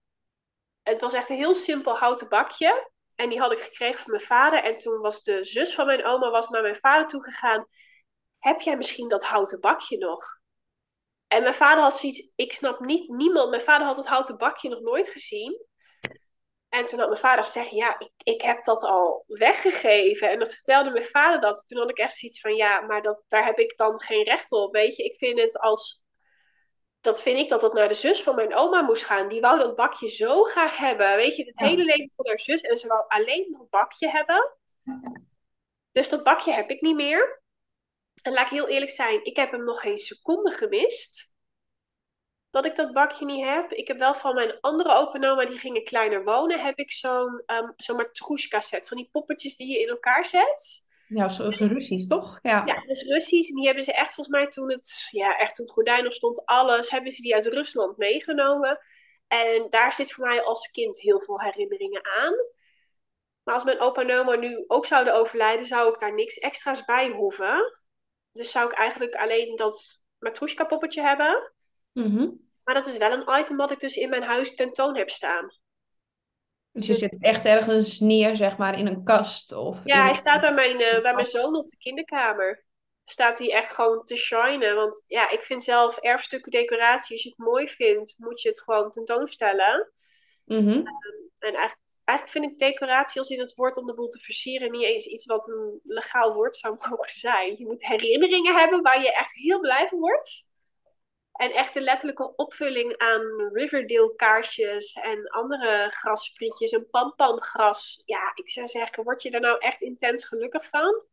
[0.84, 2.92] Het was echt een heel simpel houten bakje.
[3.16, 4.64] En die had ik gekregen van mijn vader.
[4.64, 7.68] En toen was de zus van mijn oma was naar mijn vader toe gegaan.
[8.40, 10.39] Heb jij misschien dat houten bakje nog?
[11.30, 14.70] En mijn vader had zoiets, ik snap niet, niemand, mijn vader had het houten bakje
[14.70, 15.66] nog nooit gezien.
[16.70, 20.30] En toen had mijn vader gezegd, ja, ik, ik heb dat al weggegeven.
[20.30, 21.68] En dat vertelde mijn vader dat.
[21.68, 24.52] Toen had ik echt zoiets van, ja, maar dat, daar heb ik dan geen recht
[24.52, 25.04] op, weet je.
[25.04, 26.06] Ik vind het als,
[27.02, 29.28] dat vind ik dat het naar de zus van mijn oma moest gaan.
[29.28, 31.44] Die wou dat bakje zo graag hebben, weet je.
[31.46, 31.66] Het Ja.
[31.68, 32.62] hele leven van haar zus.
[32.62, 34.56] En ze wou alleen dat bakje hebben.
[35.92, 37.42] Dus dat bakje heb ik niet meer.
[38.22, 41.38] En laat ik heel eerlijk zijn, ik heb hem nog geen seconde gemist.
[42.50, 43.72] Dat ik dat bakje niet heb.
[43.72, 46.92] Ik heb wel van mijn andere opa en oma, die gingen kleiner wonen, heb ik
[46.92, 48.88] zo'n um, zo'n matroeska set.
[48.88, 50.88] Van die poppetjes die je in elkaar zet.
[51.08, 52.40] Ja, zoals een Russisch, toch?
[52.42, 52.64] Ja.
[52.66, 53.50] Ja, dat is Russisch.
[53.50, 56.14] En die hebben ze echt volgens mij toen het, ja, echt toen het gordijn nog
[56.14, 58.80] stond, alles, hebben ze die uit Rusland meegenomen.
[59.28, 62.34] En daar zit voor mij als kind heel veel herinneringen aan.
[63.44, 66.86] Maar als mijn opa en oma nu ook zouden overlijden, zou ik daar niks extra's
[66.86, 67.79] bij hoeven.
[68.32, 71.54] Dus zou ik eigenlijk alleen dat matroeska poppetje hebben.
[71.92, 72.30] Mhm.
[72.64, 75.58] Maar dat is wel een item wat ik dus in mijn huis tentoon heb staan.
[76.72, 79.52] Dus je zit echt ergens neer, zeg maar, in een kast?
[79.52, 82.66] Of Ja, hij staat bij mijn, eh, bij mijn zoon op de kinderkamer.
[83.06, 84.76] Staat hij echt gewoon te shinen.
[84.76, 88.62] Want ja, ik vind zelf erfstukken decoratie, als je het mooi vindt, moet je het
[88.62, 89.92] gewoon tentoonstellen.
[90.46, 90.70] Mhm.
[91.38, 94.72] En eigenlijk, eigenlijk vind ik decoratie als in het woord om de boel te versieren
[94.72, 97.58] niet eens iets wat een legaal woord zou mogen zijn.
[97.58, 100.48] Je moet herinneringen hebben waar je echt heel blij van wordt.
[101.32, 108.02] En echt een letterlijke opvulling aan Riverdale kaarsjes en andere grassprietjes en pampamgras.
[108.06, 111.04] Ja, ik zou zeggen, word je er nou echt intens gelukkig van?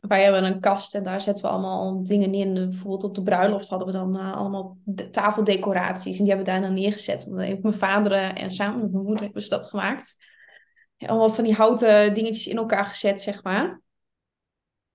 [0.00, 2.54] Wij hebben een kast en daar zetten we allemaal dingen in.
[2.54, 6.18] Bijvoorbeeld op de bruiloft hadden we dan eh, allemaal de- tafeldecoraties.
[6.18, 7.26] En die hebben we daar dan neergezet.
[7.28, 10.16] Dan heeft mijn vader eh, en samen met mijn moeder hebben ze dat gemaakt.
[10.98, 13.80] Allemaal van die houten dingetjes in elkaar gezet, zeg maar.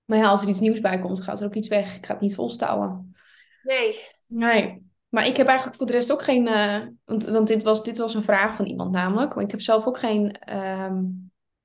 [0.04, 1.96] Maar ja, als er iets nieuws bij komt, gaat er ook iets weg.
[1.96, 3.14] Ik ga het niet volstouwen.
[3.62, 3.94] Nee.
[4.26, 4.84] Nee.
[5.08, 6.46] Maar ik heb eigenlijk voor de rest ook geen...
[6.48, 9.32] eh, want want dit, was, dit was een vraag van iemand namelijk.
[9.34, 10.32] Want ik heb zelf ook geen...
[10.32, 11.02] ehm,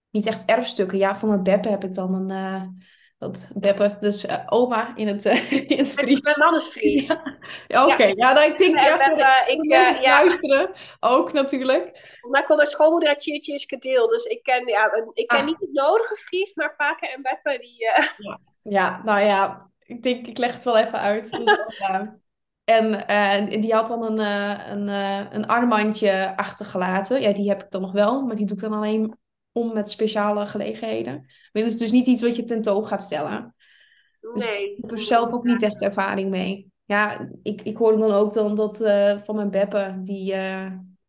[0.10, 0.98] niet echt erfstukken.
[0.98, 2.30] Ja, van mijn Beppe heb ik dan een...
[2.30, 2.68] eh,
[3.22, 6.22] dat Beppe, dus eh, oma in het, eh, in het Fries.
[6.22, 7.20] Mijn man is Fries.
[7.68, 8.34] Ja, Oké, ja.
[8.34, 12.18] nou, ik denk En ja, de ik, eh, die ja, luisteren ook natuurlijk.
[12.30, 14.08] maar kon mijn schoonmoeder uit Tjiertje is kadeel.
[14.08, 15.46] Dus ik ken, ja, ik ken Ah.
[15.46, 17.92] niet het nodige Fries, maar Paken en Beppe, die...
[17.92, 18.06] eh,
[18.78, 21.32] Ja, nou ja, ik denk, ik leg het wel even uit.
[21.32, 22.20] Dus, ja.
[22.64, 27.22] En eh, die had dan een, eh, een, eh, een armbandje achtergelaten.
[27.22, 29.16] Ja, die heb ik dan nog wel, maar die doe ik dan alleen
[29.52, 31.14] om met speciale gelegenheden.
[31.52, 33.56] Maar dat is dus niet iets wat je tentoon gaat stellen.
[34.20, 34.72] Dus nee.
[34.72, 36.72] Ik heb er zelf ook niet echt ervaring mee.
[36.86, 40.66] Ja, ik, ik hoorde dan ook dan dat eh, van mijn Beppe, die, eh,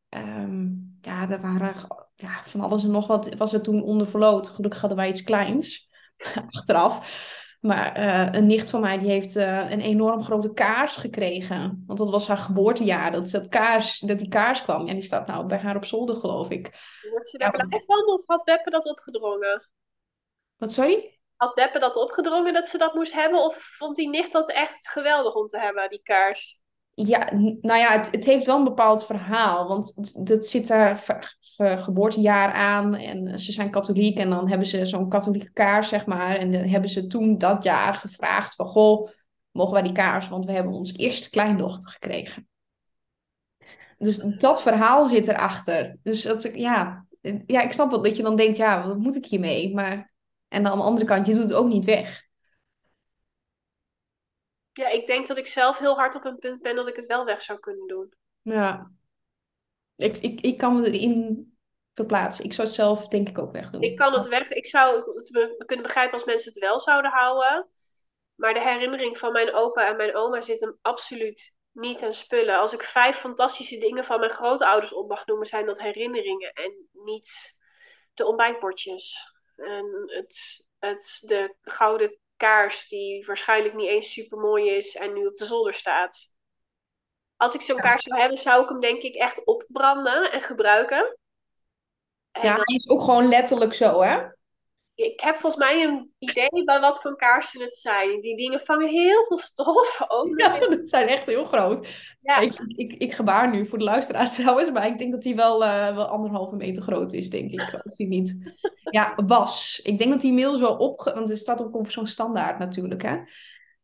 [0.08, 0.68] ehm,
[1.00, 1.74] ja, er waren
[2.14, 4.48] ja, van alles en nog wat, was er toen onder verloot.
[4.48, 5.90] Gelukkig hadden wij iets kleins,
[6.50, 7.30] achteraf.
[7.62, 11.84] Maar eh, een nicht van mij, die heeft eh, een enorm grote kaars gekregen.
[11.86, 14.88] Want dat was haar geboortejaar, dat, dat, kaars, dat die kaars kwam.
[14.88, 16.70] En die staat nou bij haar op zolder, geloof ik.
[17.10, 19.68] Wordt ze daar Ja, blij van of had Beppe dat opgedrongen?
[20.56, 21.18] Wat, sorry?
[21.36, 23.44] Had Beppe dat opgedrongen dat ze dat moest hebben?
[23.44, 26.60] Of vond die nicht dat echt geweldig om te hebben, die kaars?
[27.06, 29.68] Ja, nou ja, het, heeft wel een bepaald verhaal.
[29.68, 31.04] Want dat zit daar
[31.56, 32.94] geboortejaar aan.
[32.94, 34.18] En ze zijn katholiek.
[34.18, 36.36] En dan hebben ze zo'n katholieke kaars, zeg maar.
[36.36, 38.66] En dan hebben ze toen dat jaar gevraagd van...
[38.66, 39.10] Goh,
[39.50, 40.28] mogen wij die kaars?
[40.28, 42.48] Want we hebben onze eerste kleindochter gekregen.
[43.98, 45.96] Dus dat verhaal zit erachter.
[46.02, 47.06] Dus dat, ja,
[47.46, 48.56] ja, ik snap wel dat je dan denkt...
[48.56, 49.74] Ja, wat moet ik hiermee?
[49.74, 50.10] Maar...
[50.48, 52.30] En aan de andere kant, je doet het ook niet weg.
[54.72, 57.06] Ja, ik denk dat ik zelf heel hard op een punt ben dat ik het
[57.06, 58.14] wel weg zou kunnen doen.
[58.42, 58.90] Ja.
[59.96, 61.50] Ik, ik, ik kan me erin
[61.94, 62.44] verplaatsen.
[62.44, 63.82] Ik zou het zelf denk ik ook wegdoen.
[63.82, 64.50] Ik kan het weg.
[64.50, 67.68] Ik zou het be- kunnen begrijpen als mensen het wel zouden houden.
[68.34, 72.58] Maar de herinnering van mijn opa en mijn oma zit hem absoluut niet aan spullen.
[72.58, 76.88] Als ik vijf fantastische dingen van mijn grootouders op mag noemen, zijn dat herinneringen en
[76.92, 77.58] niet
[78.14, 79.34] de ontbijtbordjes.
[79.56, 85.26] En het, het, de gouden kaars die waarschijnlijk niet eens super mooi is en nu
[85.26, 86.30] op de zolder staat.
[87.36, 91.18] als ik zo'n kaars zou hebben, zou ik hem denk ik echt opbranden en gebruiken.
[92.30, 94.26] En Ja, dan- is ook gewoon letterlijk zo, hè?
[95.04, 98.20] Ik heb volgens mij een idee bij wat voor kaarsen het zijn.
[98.20, 100.00] Die dingen vangen heel veel stof.
[100.08, 101.88] Ook Ja, dat zijn echt heel groot.
[102.20, 102.38] Ja.
[102.38, 105.64] Ik, ik, ik gebaar nu voor de luisteraars trouwens, maar ik denk dat hij wel,
[105.64, 107.74] eh, wel anderhalve meter groot is, denk ik.
[107.84, 108.54] Als hij niet...
[108.90, 109.80] Ja, was.
[109.82, 111.14] Ik denk dat hij inmiddels wel opge...
[111.14, 113.16] Want er staat ook op zo'n standaard natuurlijk, hè.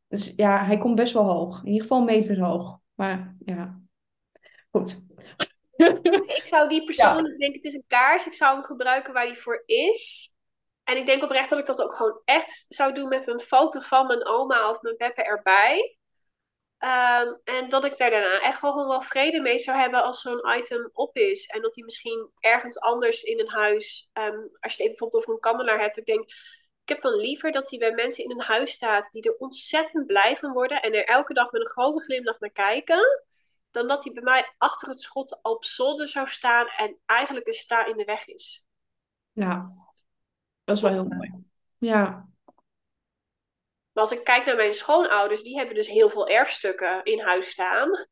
[0.09, 1.59] Dus ja, hij komt best wel hoog.
[1.59, 2.79] In ieder geval een meter hoog.
[2.95, 3.81] Maar ja,
[4.71, 5.07] goed.
[6.27, 8.27] Ik zou die persoonlijk denken, het is een kaars.
[8.27, 10.33] Ik zou hem gebruiken waar die voor is.
[10.89, 13.81] En ik denk oprecht dat ik dat ook gewoon echt zou doen met een foto
[13.81, 15.99] van mijn oma of mijn Beppe erbij.
[16.79, 20.21] Ehm, en dat ik daar daarna echt wel gewoon wel vrede mee zou hebben als
[20.21, 21.47] zo'n item op is.
[21.47, 25.33] En dat hij misschien ergens anders in een huis, ehm, als je het bijvoorbeeld over
[25.33, 26.21] een kandelaar hebt, ik denk,
[26.83, 30.07] ik heb dan liever dat hij bij mensen in een huis staat die er ontzettend
[30.07, 33.25] blij van worden en er elke dag met een grote glimlach naar kijken,
[33.71, 37.53] dan dat hij bij mij achter het schot op zolder zou staan en eigenlijk een
[37.53, 38.67] sta in de weg is.
[39.33, 39.87] Ja,
[40.69, 41.35] dat is wel heel mooi.
[41.79, 42.29] Ja,
[43.93, 47.51] Maar als ik kijk naar mijn schoonouders, die hebben dus heel veel erfstukken in huis
[47.51, 48.07] staan.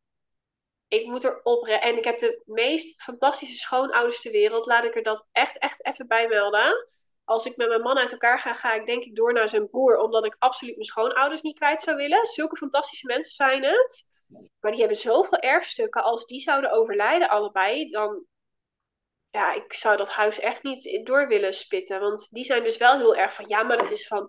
[0.89, 4.67] Ik moet erop re- En ik heb de meest fantastische schoonouders ter wereld.
[4.67, 6.87] Laat ik er dat echt, echt even bij melden.
[7.25, 9.69] Als ik met mijn man uit elkaar ga, ga ik denk ik door naar zijn
[9.69, 9.97] broer.
[9.99, 12.27] Omdat ik absoluut mijn schoonouders niet kwijt zou willen.
[12.27, 14.09] Zulke fantastische mensen zijn het.
[14.61, 16.03] Maar die hebben zoveel erfstukken.
[16.03, 18.25] Als die zouden overlijden allebei, dan...
[19.37, 22.01] Ja, ik zou dat huis echt niet door willen spitten.
[22.01, 23.45] Want die zijn dus wel heel erg van...
[23.49, 24.29] Ja, maar dat is van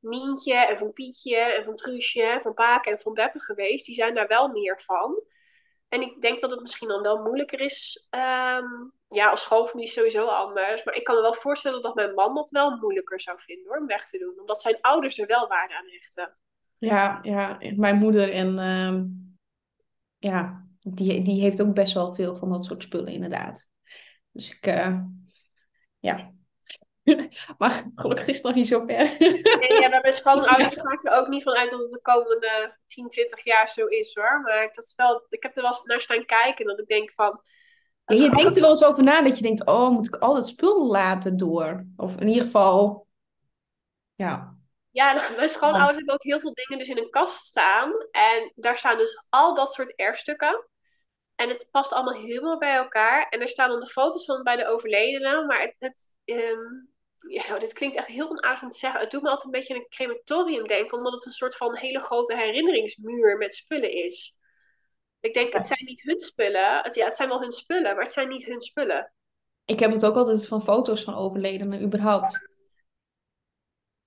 [0.00, 3.86] Mientje en van Pietje en van Truusje van Paak en van Beppe geweest.
[3.86, 5.22] Die zijn daar wel meer van.
[5.88, 8.06] En ik denk dat het misschien dan wel moeilijker is.
[8.10, 8.64] ehm,
[9.08, 10.84] ja, als schoonfamilie is sowieso anders.
[10.84, 13.86] Maar ik kan me wel voorstellen dat mijn man dat wel moeilijker zou vinden om
[13.86, 14.40] weg te doen.
[14.40, 16.36] Omdat zijn ouders er wel waarde aan hechten.
[16.78, 17.58] ja, ja.
[17.76, 19.04] Mijn moeder en ehm,
[20.18, 23.74] ja, die, die heeft ook best wel veel van dat soort spullen inderdaad.
[24.36, 24.98] Dus ik, eh,
[25.98, 26.30] ja.
[27.58, 29.16] Maar gelukkig is het nog niet zo ver.
[29.18, 32.00] Nee, ja, bij mijn schoonouders ga ik er ook niet van uit dat het de
[32.02, 34.40] komende 10, 20 jaar zo is hoor.
[34.40, 36.66] Maar dat is wel, ik heb er wel eens naar staan kijken.
[36.66, 37.40] Dat ik denk van.
[38.04, 40.34] En je denkt er wel eens over na dat je denkt, oh, moet ik al
[40.34, 41.86] dat spul laten door?
[41.96, 43.06] Of in ieder geval,
[44.14, 44.56] ja.
[44.90, 47.92] Ja, mijn schoonouders hebben ook heel veel dingen dus in een kast staan.
[48.10, 50.68] En daar staan dus al dat soort erfstukken.
[51.36, 53.28] En het past allemaal helemaal bij elkaar.
[53.28, 55.46] En er staan dan de foto's van bij de overledenen.
[55.46, 56.62] Maar het, het ehm,
[57.28, 59.00] ja, dit klinkt echt heel onaardig om te zeggen.
[59.00, 60.98] Het doet me altijd een beetje aan een crematorium denken.
[60.98, 64.38] Omdat het een soort van hele grote herinneringsmuur met spullen is.
[65.20, 66.82] Ik denk, het zijn niet hun spullen.
[66.82, 69.12] Het, ja, het zijn wel hun spullen, maar het zijn niet hun spullen.
[69.64, 72.48] Ik heb het ook altijd van foto's van overledenen, überhaupt.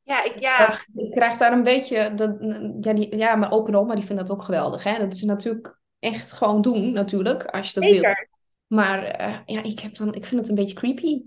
[0.02, 2.36] Ja, ik, ja, Ik krijg daar een beetje, dat,
[2.82, 4.84] ja, die, ja, mijn opa en oma die vinden dat ook geweldig.
[4.84, 4.98] Hè?
[4.98, 7.94] Dat is natuurlijk echt gewoon doen, natuurlijk, als je dat wil.
[7.94, 8.28] zeker.
[8.68, 11.22] Maar eh, ja, ik, heb dan, ik vind het een beetje creepy.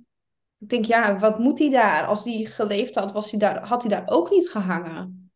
[0.58, 2.06] Ik denk, ja, wat moet hij daar?
[2.06, 5.30] Als hij geleefd had, was hij daar, had hij daar ook niet gehangen.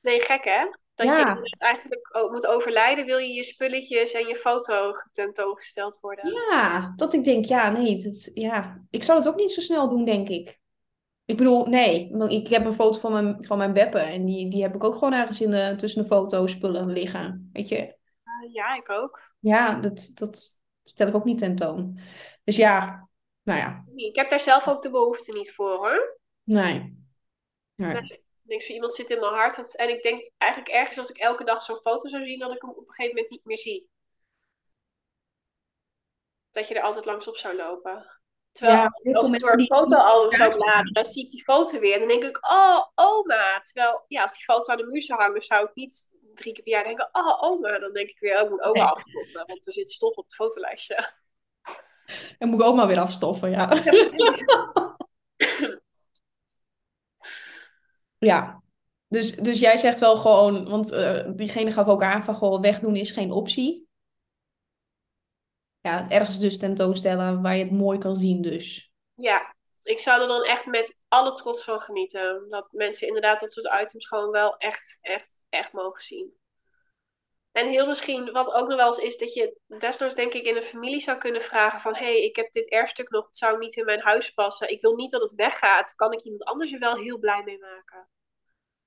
[0.00, 0.66] Nee, gek hè?
[0.94, 1.18] Dat je Ja.
[1.18, 6.32] inderdaad eigenlijk moet overlijden, wil je je spulletjes en je foto tentoongesteld worden.
[6.32, 8.84] Ja, dat ik denk, ja, nee, dat, ja.
[8.90, 10.60] Ik zou het ook niet zo snel doen, denk ik.
[11.24, 14.62] Ik bedoel, nee, ik heb een foto van mijn, van mijn Beppe en die, die
[14.62, 17.50] heb ik ook gewoon ergens in de, tussen de fotospullen liggen.
[17.52, 17.96] Weet je,
[18.52, 19.22] ja, ik ook.
[19.38, 22.00] ja, dat, dat stel ik ook niet tentoon.
[22.44, 23.08] Dus ja,
[23.42, 26.18] nou ja, Ik heb daar zelf ook de behoefte niet voor hoor.
[26.42, 26.72] nee.
[27.74, 27.92] nee.
[27.92, 28.02] Nee.
[28.02, 29.56] Ik denk, zo iemand zit in mijn hart.
[29.56, 32.52] Dat, en ik denk eigenlijk ergens als ik elke dag zo'n foto zou zien, dat
[32.54, 33.88] ik hem op een gegeven moment niet meer zie.
[36.50, 38.20] Dat je er altijd langs op zou lopen.
[38.52, 41.78] Terwijl Ja, als ik door een die- fotoalbum zou bladeren, dan zie ik die foto
[41.78, 41.92] weer.
[41.92, 43.60] En dan denk ik, oh, oma.
[43.60, 46.62] Terwijl, ja, als die foto aan de muur zou hangen, zou ik niet drie keer
[46.62, 47.78] per jaar denken, oh, oma.
[47.78, 48.92] Dan denk ik weer, oh, ik moet oma Nee.
[48.92, 50.98] afstoffen, want er zit stof op het fotolijstje.
[52.38, 53.74] En moet ik ook maar weer afstoffen, ja.
[53.74, 54.44] Ja, precies.
[58.18, 58.62] Ja,
[59.08, 62.96] dus, dus jij zegt wel gewoon, want eh, diegene gaf ook aan van gewoon wegdoen
[62.96, 63.88] is geen optie.
[65.80, 68.92] Ja, ergens dus tentoonstellen waar je het mooi kan zien dus.
[69.14, 69.53] Ja,
[69.84, 72.48] ik zou er dan echt met alle trots van genieten.
[72.48, 76.42] Dat mensen inderdaad dat soort items gewoon wel echt, echt, echt mogen zien.
[77.52, 80.56] En heel misschien, wat ook nog wel eens is, dat je desnoods denk ik in
[80.56, 81.94] een familie zou kunnen vragen van...
[81.94, 84.70] hé, hey, ik heb dit erfstuk nog, het zou niet in mijn huis passen.
[84.70, 85.94] Ik wil niet dat het weggaat.
[85.94, 88.08] Kan ik iemand anders er wel heel blij mee maken?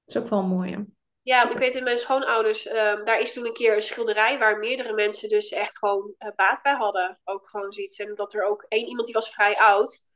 [0.06, 0.72] Dat is ook wel mooi.
[0.72, 0.80] hè?
[1.22, 4.39] Ja, want ik weet in mijn schoonouders, ehm, daar is toen een keer een schilderij
[4.39, 7.20] waar meerdere mensen dus echt gewoon eh, baat bij hadden.
[7.24, 8.00] Ook gewoon zoiets.
[8.00, 10.07] En dat er ook één iemand die was vrij oud.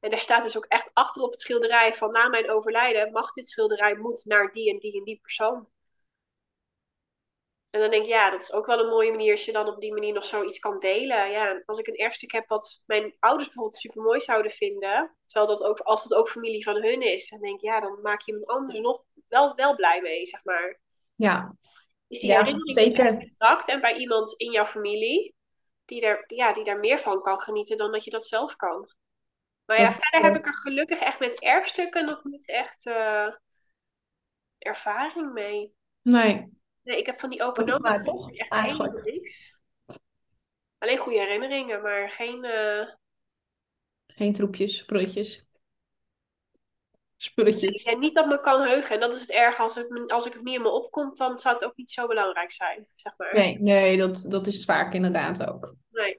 [0.00, 3.30] En daar staat dus ook echt achter op het schilderij van na mijn overlijden mag
[3.30, 5.68] dit schilderij moet naar die en die en die persoon.
[7.70, 9.68] En dan denk ik, ja, dat is ook wel een mooie manier als je dan
[9.68, 11.30] op die manier nog zoiets kan delen.
[11.30, 15.50] Ja, als ik een erfstuk heb wat mijn ouders bijvoorbeeld super mooi zouden vinden, terwijl
[15.56, 18.20] dat ook, als het ook familie van hun is, dan denk ik, ja, dan maak
[18.20, 20.80] je een ander nog wel, wel blij mee, zeg maar.
[21.14, 21.56] Ja.
[22.08, 23.06] Is die Ja, herinnering zeker.
[23.20, 25.34] intact en bij iemand in jouw familie
[25.84, 28.88] die daar, ja, die daar meer van kan genieten dan dat je dat zelf kan.
[29.70, 33.26] Maar ja, Dat- verder heb ik er gelukkig echt met erfstukken nog niet echt eh,
[34.58, 35.74] ervaring mee.
[36.02, 36.48] Nee.
[36.82, 37.66] Nee, ik heb van die open
[38.02, 39.04] toch, echt eigenlijk.
[39.04, 39.60] niks.
[40.78, 42.44] Alleen goede herinneringen, maar geen...
[42.44, 42.88] eh,
[44.06, 45.48] Geen troepjes, spulletjes.
[47.16, 47.82] Spulletjes.
[47.82, 48.94] ja, niet dat me kan heugen.
[48.94, 49.58] En dat is het erg.
[49.58, 52.06] Als, het, als ik het niet in me opkomt, dan zou het ook niet zo
[52.06, 53.34] belangrijk zijn, zeg maar.
[53.34, 55.74] Nee, nee dat, dat is vaak inderdaad ook.
[55.90, 56.18] Nee.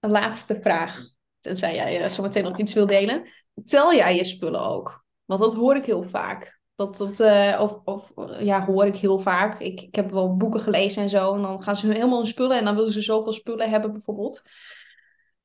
[0.00, 1.18] Een laatste vraag.
[1.40, 3.28] Tenzij jij eh, zometeen nog iets wil delen.
[3.64, 5.04] Tel jij je spullen ook?
[5.24, 6.58] Want dat hoor ik heel vaak.
[6.74, 9.60] Dat, dat, eh, of, of ja, hoor ik heel vaak.
[9.60, 11.34] Ik, ik heb wel boeken gelezen en zo.
[11.34, 12.58] En dan gaan ze helemaal hun spullen.
[12.58, 14.42] En dan willen ze zoveel spullen hebben, bijvoorbeeld.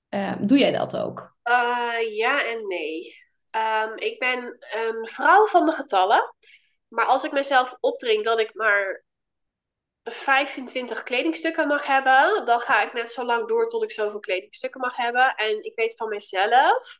[0.09, 1.35] Eh, doe jij dat ook?
[2.11, 3.23] Ja en nee.
[3.49, 6.35] Ehm, ik ben een vrouw van de getallen.
[6.87, 9.03] Maar als ik mezelf opdring dat ik maar
[10.11, 14.81] 25 kledingstukken mag hebben, dan ga ik net zo lang door tot ik zoveel kledingstukken
[14.81, 15.35] mag hebben.
[15.35, 16.99] En ik weet van mezelf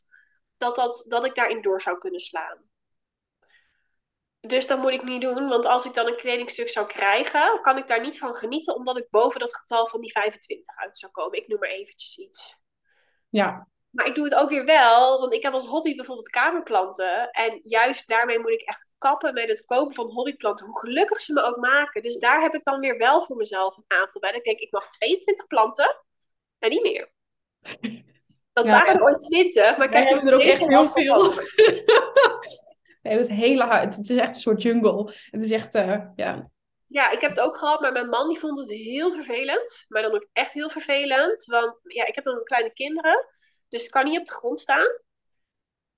[0.56, 2.64] dat, dat, dat ik daarin door zou kunnen slaan.
[4.40, 7.76] Dus dat moet ik niet doen, want als ik dan een kledingstuk zou krijgen, kan
[7.76, 11.12] ik daar niet van genieten, omdat ik boven dat getal van die 25 uit zou
[11.12, 11.38] komen.
[11.38, 12.62] Ik noem maar eventjes iets.
[13.28, 13.68] Ja.
[13.96, 17.30] Maar ik doe het ook weer wel, want ik heb als hobby bijvoorbeeld kamerplanten.
[17.30, 21.32] En juist daarmee moet ik echt kappen met het kopen van hobbyplanten, hoe gelukkig ze
[21.32, 22.02] me ook maken.
[22.02, 24.32] Dus daar heb ik dan weer wel voor mezelf een aantal bij.
[24.32, 26.04] Ik denk, ik mag 22 planten
[26.58, 27.12] en niet meer.
[28.52, 28.72] Dat Ja.
[28.72, 31.32] waren er ooit 20, maar ik hebben er ook echt heel veel.
[33.02, 33.66] hebben het hele.
[33.66, 35.14] Het is echt een soort jungle.
[35.30, 36.50] Het is echt, eh, ja.
[36.86, 39.84] Ja, ik heb het ook gehad, maar mijn man die vond het heel vervelend.
[39.88, 41.44] Maar dan ook echt heel vervelend.
[41.44, 43.26] Want ja, ik heb dan kleine kinderen.
[43.68, 44.86] Dus het kan niet op de grond staan.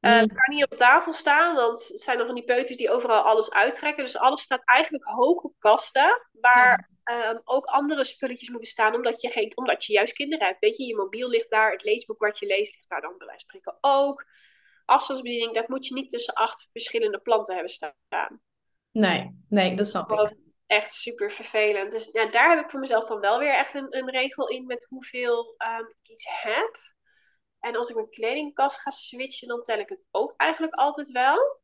[0.01, 0.19] Eh, Mm.
[0.19, 3.23] het kan niet op tafel staan, want het zijn nog van die peuters die overal
[3.23, 4.05] alles uittrekken.
[4.05, 6.29] Dus alles staat eigenlijk hoog op kasten.
[6.33, 10.61] Waar ehm, ook andere spulletjes moeten staan, omdat je, geen, omdat je juist kinderen hebt.
[10.61, 13.27] Weet je, je mobiel ligt daar, het leesboek wat je leest ligt daar dan bij
[13.27, 14.25] wijze van spreken ook.
[14.85, 18.41] Afstandsbediening, dat moet je niet tussen acht verschillende planten hebben staan.
[18.91, 20.37] Nee, nee, dat snap ik.
[20.67, 21.91] Echt super vervelend.
[21.91, 24.67] Dus ja, daar heb ik voor mezelf dan wel weer echt een, een regel in
[24.67, 26.79] met hoeveel ehm, ik iets heb.
[27.61, 31.61] En als ik mijn kledingkast ga switchen, dan tel ik het ook eigenlijk altijd wel.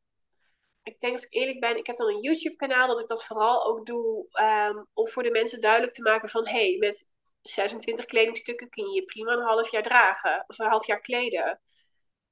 [0.83, 3.65] Ik denk, als ik eerlijk ben, ik heb dan een YouTube-kanaal dat ik dat vooral
[3.65, 8.69] ook doe ehm, om voor de mensen duidelijk te maken van hey, met 26 kledingstukken
[8.69, 11.61] kun je je prima een half jaar dragen of een half jaar kleden.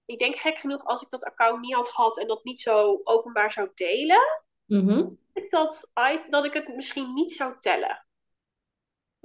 [0.06, 3.00] Ik denk gek genoeg, als ik dat account niet had gehad en dat niet zo
[3.04, 5.10] openbaar zou delen, Mhm.
[5.48, 5.92] dat,
[6.30, 8.06] dat ik het misschien niet zou tellen.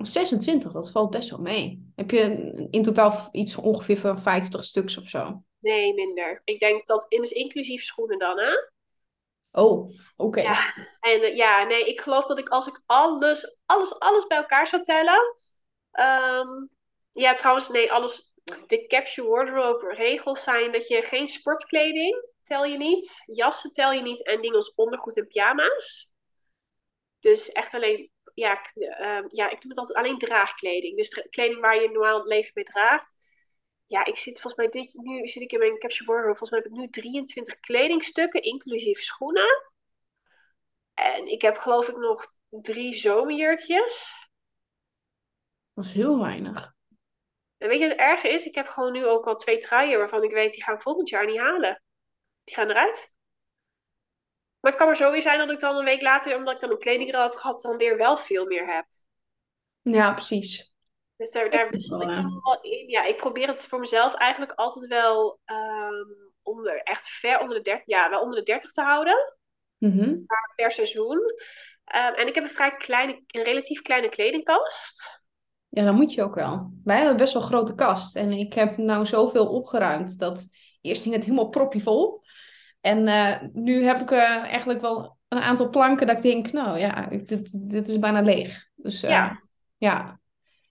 [0.06, 1.92] 26, dat valt best wel mee.
[1.96, 2.20] Heb je
[2.70, 5.42] in totaal iets van ongeveer van 50 stuks of zo?
[5.58, 6.42] Nee, minder.
[6.44, 8.52] Ik denk dat, is inclusief schoenen dan, hè?
[9.52, 10.40] Oh, oké.
[10.40, 10.72] Ja.
[11.00, 14.68] En eh, ja, nee, ik geloof dat ik als ik alles, alles, alles bij elkaar
[14.68, 15.36] zou tellen.
[15.90, 16.66] ehm,
[17.12, 18.32] ja, trouwens, nee, alles.
[18.66, 24.02] De capsule wardrobe regels zijn dat je geen sportkleding tel je niet, jassen tel je
[24.02, 26.10] niet en dingen als ondergoed en pyjama's.
[27.20, 30.96] Dus echt alleen, ja, ehm, ja, ik noem het altijd alleen draagkleding.
[30.96, 33.14] Dus kleding waar je normaal het leven mee draagt.
[33.86, 36.36] Ja, ik zit volgens mij dit, nu zit ik in mijn capsule wardrobe.
[36.38, 39.70] Volgens mij heb ik nu 23 kledingstukken, inclusief schoenen.
[40.94, 44.26] En ik heb geloof ik nog drie zomerjurkjes.
[45.74, 46.76] Dat is heel weinig.
[47.58, 48.46] En weet je wat het erge is?
[48.46, 51.26] Ik heb gewoon nu ook al twee truien waarvan ik weet die gaan volgend jaar
[51.26, 51.82] niet halen.
[52.44, 53.12] Die gaan eruit.
[54.60, 56.60] Maar het kan maar zo weer zijn dat ik dan een week later, omdat ik
[56.60, 58.86] dan een kledingrol heb gehad, dan weer wel veel meer heb.
[59.82, 60.72] Ja, precies.
[61.16, 62.88] Dus daar, daar wissel ik wel, dan wel in.
[62.88, 66.06] Ja, ik probeer het voor mezelf eigenlijk altijd wel ehm,
[66.42, 69.36] onder, echt ver onder de 30, ja, wel onder de 30 te houden.
[69.78, 70.16] Mhm.
[70.56, 71.20] per seizoen.
[71.84, 75.22] Ehm, en ik heb een vrij kleine, een relatief kleine kledingkast.
[75.68, 76.70] Ja, dat moet je ook wel.
[76.84, 78.16] Wij hebben best wel een grote kast.
[78.16, 80.48] En ik heb nou zoveel opgeruimd dat
[80.80, 82.22] eerst ging het helemaal propjevol.
[82.88, 86.78] En eh, nu heb ik eh, eigenlijk wel een aantal planken dat ik denk, nou
[86.78, 88.66] ja, dit, dit is bijna leeg.
[88.74, 89.42] Dus eh, Ja.
[89.78, 90.20] ja.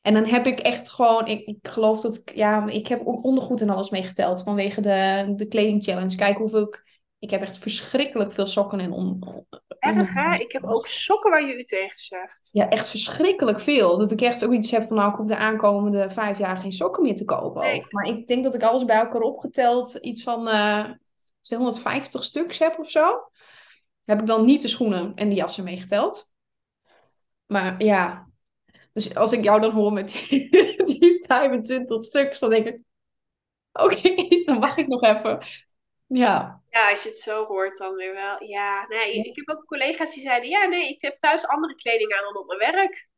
[0.01, 3.61] En dan heb ik echt gewoon, ik, ik geloof dat ik, ja, ik heb ondergoed
[3.61, 6.15] en alles meegeteld vanwege de, de kleding challenge.
[6.15, 6.83] Kijk hoeveel ik,
[7.19, 9.23] ik heb echt verschrikkelijk veel sokken en on,
[9.79, 10.35] Erg hè?
[10.35, 12.49] Ik heb ook sokken waar je u tegen zegt.
[12.51, 13.97] Ja, echt verschrikkelijk veel.
[13.97, 16.71] Dat ik echt ook iets heb van, nou, ik hoef de aankomende vijf jaar geen
[16.71, 17.61] sokken meer te kopen.
[17.61, 17.85] Nee.
[17.89, 20.47] Maar ik denk dat ik alles bij elkaar opgeteld iets van
[21.47, 23.29] 250 stuks heb of zo.
[24.05, 26.33] Heb ik dan niet de schoenen en de jassen meegeteld.
[27.45, 28.27] Maar ja,
[28.93, 30.49] dus als ik jou dan hoor met die,
[30.99, 32.79] die 25 stuks, dan denk ik,
[33.71, 35.45] oké, dan wacht ik nog even.
[36.07, 36.61] Ja.
[36.69, 38.43] Ja, als je het zo hoort dan weer wel.
[38.43, 42.13] Ja, nee, ik heb ook collega's die zeiden, ja, nee, ik heb thuis andere kleding
[42.13, 43.09] aan dan op mijn werk.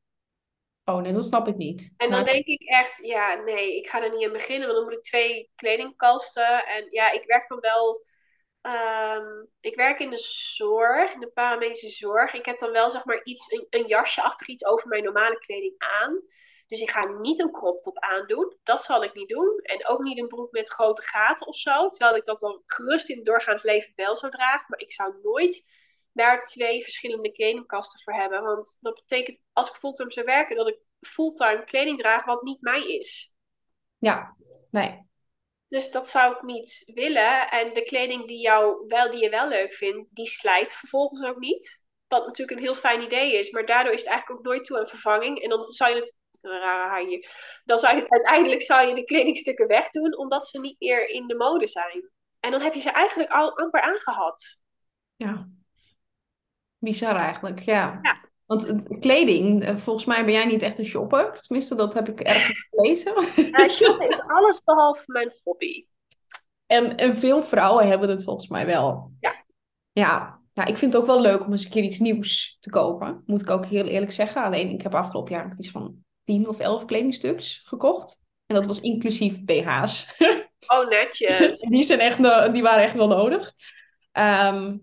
[0.86, 1.94] Oh nee, dat snap ik niet.
[1.98, 4.88] En dan denk ik echt, ja, nee, ik ga er niet aan beginnen, want dan
[4.88, 6.66] moet ik twee kledingkasten.
[6.66, 8.04] En ja, ik werk dan wel,
[8.62, 10.18] ehm, ik werk in de
[10.56, 12.34] zorg, in de paramedische zorg.
[12.34, 15.38] Ik heb dan wel, zeg maar, iets, een, een jasje achter iets over mijn normale
[15.38, 16.22] kleding aan.
[16.68, 18.58] Dus ik ga niet een crop top aandoen.
[18.64, 19.60] Dat zal ik niet doen.
[19.62, 21.90] En ook niet een broek met grote gaten of zo.
[21.90, 24.66] Terwijl ik dat dan gerust in het doorgaans leven wel zou dragen.
[24.68, 25.68] Maar ik zou nooit
[26.14, 28.44] daar twee verschillende kledingkasten voor hebben.
[28.44, 32.62] Want dat betekent, als ik fulltime zou werken, dat ik fulltime kleding draag wat niet
[32.62, 33.36] mij is.
[33.98, 34.36] Ja,
[34.72, 35.09] nee.
[35.70, 37.50] Dus dat zou ik niet willen.
[37.50, 41.40] En de kleding die, jou wel, die je wel leuk vindt, die slijt vervolgens ook
[41.40, 41.84] niet.
[42.08, 43.52] Wat natuurlijk een heel fijn idee is.
[43.52, 45.42] Maar daardoor is het eigenlijk ook nooit toe aan vervanging.
[45.42, 46.18] En dan zou je het...
[46.42, 47.32] Een rare hier.
[47.64, 51.28] Dan zou je het uiteindelijk zou je de kledingstukken wegdoen, omdat ze niet meer in
[51.28, 52.10] de mode zijn.
[52.40, 54.60] En dan heb je ze eigenlijk al amper aangehad.
[55.16, 55.50] Ja.
[56.78, 58.00] Bizar eigenlijk, ja.
[58.02, 58.29] Ja.
[58.50, 61.42] Want kleding, eh, volgens mij ben jij niet echt een shopper.
[61.42, 63.14] Tenminste, dat heb ik ergens gelezen.
[63.70, 65.86] Shoppen is alles behalve mijn hobby.
[66.66, 69.12] En, en veel vrouwen hebben het volgens mij wel.
[69.20, 69.46] Ja.
[69.92, 70.40] Ja.
[70.54, 73.24] Ja, ik vind het ook wel leuk om eens een keer iets nieuws te kopen.
[73.26, 74.44] Moet ik ook heel eerlijk zeggen.
[74.44, 78.26] Alleen, ik heb afgelopen jaar iets van 10 of 11 kledingstuks gekocht.
[78.46, 80.08] En dat was inclusief BH's.
[80.68, 81.60] Oh, netjes.
[81.70, 82.18] Die, zijn echt,
[82.54, 83.54] die waren echt wel nodig.
[84.12, 84.78] Ehm,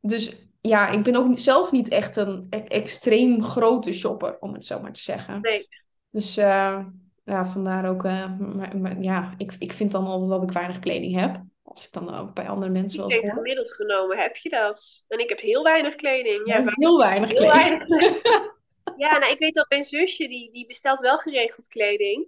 [0.00, 4.64] dus ja, ik ben ook zelf niet echt een e- extreem grote shopper, om het
[4.64, 5.40] zo maar te zeggen.
[5.40, 5.68] Nee.
[6.10, 6.84] Dus eh,
[7.24, 10.78] ja, vandaar ook, eh, maar- maar ja, ik, ik vind dan altijd dat ik weinig
[10.78, 11.40] kleding heb.
[11.62, 13.32] Als ik dan ook bij andere mensen Ik denk hoor.
[13.32, 15.04] gemiddeld genomen heb je dat.
[15.08, 16.46] En ik heb heel weinig kleding.
[16.46, 17.86] Ja, Ja, heel weinig heel kleding.
[17.88, 18.20] weinig.
[18.96, 22.26] Ja, nou, ik weet dat mijn zusje, die, die bestelt wel geregeld kleding.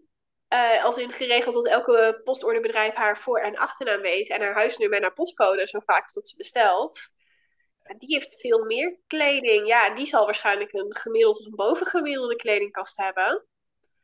[0.49, 4.28] Eh, als in geregeld dat elke postorderbedrijf haar voor- en achternaam weet.
[4.30, 7.01] En haar huisnummer en haar postcode zo vaak dat ze bestelt.
[7.85, 9.66] Die heeft veel meer kleding.
[9.66, 13.47] Ja, die zal waarschijnlijk een gemiddeld of een bovengemiddelde kledingkast hebben.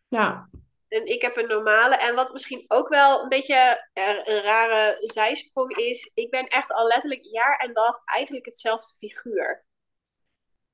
[0.09, 0.49] Ja,
[0.89, 1.97] En ik heb een normale.
[1.97, 6.13] En wat misschien ook wel een beetje eh, een rare zijsprong is.
[6.15, 9.65] Ik ben echt al letterlijk jaar en dag eigenlijk hetzelfde figuur.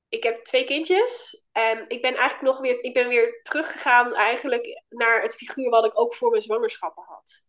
[0.09, 1.45] Ik heb twee kindjes.
[1.51, 5.85] En ik ben eigenlijk nog weer, ik ben weer teruggegaan eigenlijk naar het figuur wat
[5.85, 7.45] ik ook voor mijn zwangerschappen had.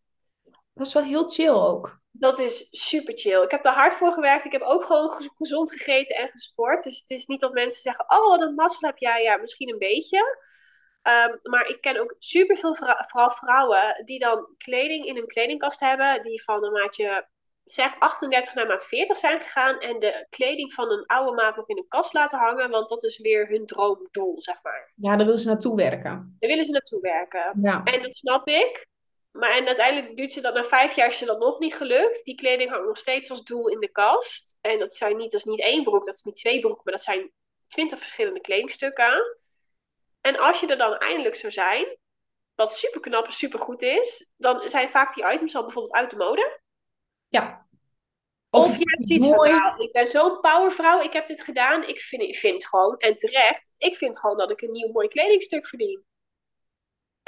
[0.73, 1.99] dat is wel heel chill ook.
[2.19, 3.41] Dat is super chill.
[3.43, 4.45] Ik heb er hard voor gewerkt.
[4.45, 6.83] Ik heb ook gewoon ge- gezond gegeten en gesport.
[6.83, 9.23] Dus het is niet dat mensen zeggen: Oh, wat een mazzel heb jij.
[9.23, 10.37] Ja, misschien een beetje.
[11.01, 15.79] Ehm, maar ik ken ook super veel vooral vrouwen die dan kleding in hun kledingkast
[15.79, 16.21] hebben.
[16.21, 17.27] Die van een maatje,
[17.63, 19.79] zeg 38 naar maat 40 zijn gegaan.
[19.79, 22.69] En de kleding van een oude maat nog in een kast laten hangen.
[22.69, 24.91] Want dat is weer hun droomdoel, zeg maar.
[24.95, 26.35] Ja, daar willen ze naartoe werken.
[26.39, 27.59] Daar willen ze naartoe werken.
[27.61, 28.87] Ja, En dat snap ik.
[29.39, 32.25] Maar en uiteindelijk duurt ze dat na vijf jaar is ze dat nog niet gelukt.
[32.25, 34.57] Die kleding hangt nog steeds als doel in de kast.
[34.61, 36.93] En dat, zijn niet, dat is niet één broek, dat is niet twee broeken, maar
[36.93, 37.31] dat zijn
[37.67, 39.37] twintig verschillende kledingstukken.
[40.21, 41.97] En als je er dan eindelijk zou zijn,
[42.55, 46.09] wat super knap en super goed is, dan zijn vaak die items al bijvoorbeeld uit
[46.09, 46.61] de mode.
[47.27, 47.67] ja.
[48.51, 49.51] Of, Of je hebt zoiets van, mooi.
[49.51, 51.83] nou, ik ben zo'n powervrouw, ik heb dit gedaan.
[51.83, 55.07] Ik vind, ik vind gewoon, en terecht, ik vind gewoon dat ik een nieuw mooi
[55.07, 56.05] kledingstuk verdien.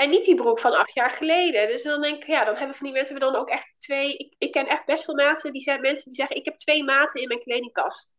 [0.01, 1.67] En niet die broek van acht jaar geleden.
[1.67, 4.17] Dus dan denk ik, ja, dan hebben van die mensen dan ook echt twee.
[4.17, 6.83] Ik, ik ken echt best veel mensen die, zijn, mensen die zeggen: Ik heb twee
[6.83, 8.15] maten in mijn kledingkast.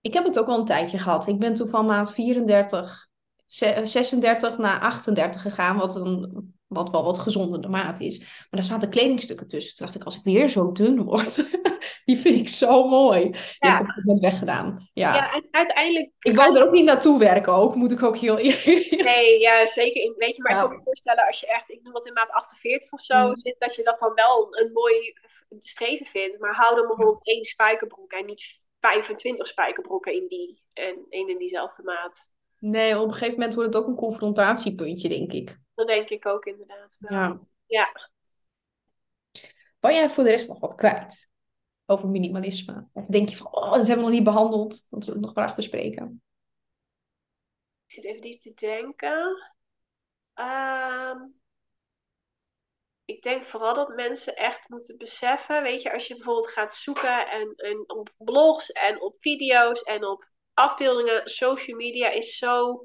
[0.00, 1.26] Ik heb het ook wel een tijdje gehad.
[1.26, 3.08] Ik ben toen van maat 34,
[3.46, 8.18] ze- 36 naar 38 gegaan, wat, een, wat wel wat gezonder de maat is.
[8.18, 9.74] Maar daar zaten kledingstukken tussen.
[9.76, 11.36] Toen dacht ik, als ik weer zo dun word,
[12.04, 13.20] die vind ik zo mooi.
[13.30, 13.76] Die Ja.
[13.76, 14.88] heb ik een moment weggedaan.
[14.92, 15.14] Ja.
[15.14, 16.10] Ja, en uiteindelijk.
[16.18, 19.64] Ik wou er ook niet naartoe werken, ook, moet ik ook heel eerlijk Nee, ja,
[19.66, 20.14] zeker.
[20.16, 20.62] Weet je, maar Ja.
[20.62, 23.26] ik kan me voorstellen als je echt, ik noem wat in maat 48 of zo
[23.28, 23.36] Mm.
[23.36, 24.94] zit, dat je dat dan wel een, een mooi
[25.58, 26.38] streven vindt.
[26.40, 31.38] Maar hou dan bijvoorbeeld één spijkerbroek en niet 25 spijkerbroeken in die en één in
[31.38, 32.30] diezelfde maat.
[32.58, 35.58] Nee, op een gegeven moment wordt het ook een confrontatiepuntje, denk ik.
[35.80, 36.96] Dat denk ik ook inderdaad.
[36.98, 37.18] wel.
[37.18, 37.40] Ja.
[37.66, 37.92] Ja.
[39.78, 41.28] Wou jij voor de rest nog wat kwijt
[41.86, 42.88] over minimalisme?
[42.92, 45.30] Of denk je van, oh, dat hebben we nog niet behandeld, dat we het nog
[45.30, 46.22] graag bespreken?
[47.86, 49.52] Ik zit even diep te denken.
[50.34, 51.18] Ehm,
[53.04, 57.28] ik denk vooral dat mensen echt moeten beseffen, weet je, als je bijvoorbeeld gaat zoeken
[57.30, 62.80] en, en op blogs en op video's en op afbeeldingen, social media is zo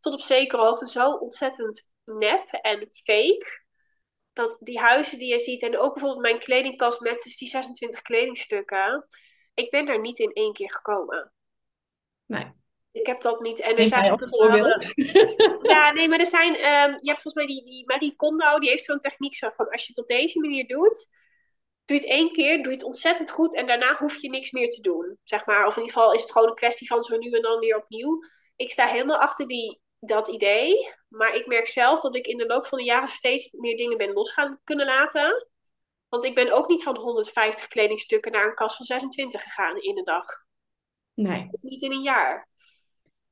[0.00, 3.62] tot op zekere hoogte zo ontzettend nep en fake.
[4.32, 8.02] Dat die huizen die je ziet en ook bijvoorbeeld mijn kledingkast met dus die 26
[8.02, 9.06] kledingstukken,
[9.54, 11.32] ik ben daar niet in één keer gekomen.
[12.26, 12.52] Nee.
[12.92, 13.60] Ik heb dat niet.
[13.60, 14.92] En er zijn mij ook als een paar- voorbeeld.
[15.72, 16.54] Ja, nee, maar er zijn.
[16.56, 19.68] ehm, je hebt volgens mij die, die Marie Kondo, die heeft zo'n techniek zo van:
[19.68, 21.06] als je het op deze manier doet,
[21.84, 24.50] doe je het één keer, doe je het ontzettend goed en daarna hoef je niks
[24.50, 25.18] meer te doen.
[25.24, 25.66] Zeg maar.
[25.66, 27.76] Of in ieder geval is het gewoon een kwestie van zo nu en dan weer
[27.76, 28.18] opnieuw.
[28.56, 32.46] Ik sta helemaal achter die, dat idee, maar ik merk zelf dat ik in de
[32.46, 35.48] loop van de jaren steeds meer dingen ben los gaan kunnen laten.
[36.08, 39.98] Want ik ben ook niet van 150 kledingstukken naar een kast van 26 gegaan in
[39.98, 40.26] een dag
[41.14, 41.50] Nee.
[41.60, 42.48] niet in een jaar.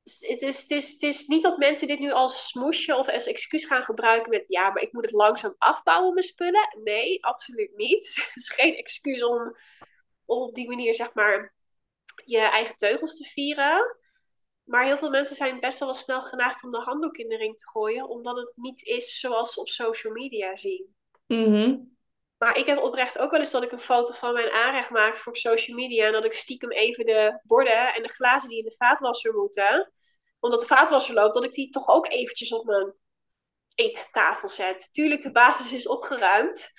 [0.03, 3.27] Het is, het, is, het is niet dat mensen dit nu als smoesje of als
[3.27, 6.77] excuus gaan gebruiken met ja, maar ik moet het langzaam afbouwen, mijn spullen.
[6.83, 8.15] Nee, absoluut niet.
[8.33, 9.57] Het is geen excuus om,
[10.25, 11.53] om op die manier, zeg maar,
[12.25, 13.97] je eigen teugels te vieren.
[14.63, 17.57] Maar heel veel mensen zijn best wel snel geneigd om de handdoek in de ring
[17.57, 20.95] te gooien, omdat het niet is zoals ze op social media zien.
[21.27, 21.77] Mhm.
[22.37, 25.17] Maar ik heb oprecht ook wel eens dat ik een foto van mijn aanrecht maak
[25.17, 26.05] voor social media.
[26.05, 29.93] En dat ik stiekem even de borden en de glazen die in de vaatwasser moeten.
[30.39, 32.93] Omdat de vaatwasser loopt, dat ik die toch ook eventjes op mijn
[33.75, 34.89] eettafel zet.
[34.91, 36.71] Tuurlijk, de basis is opgeruimd.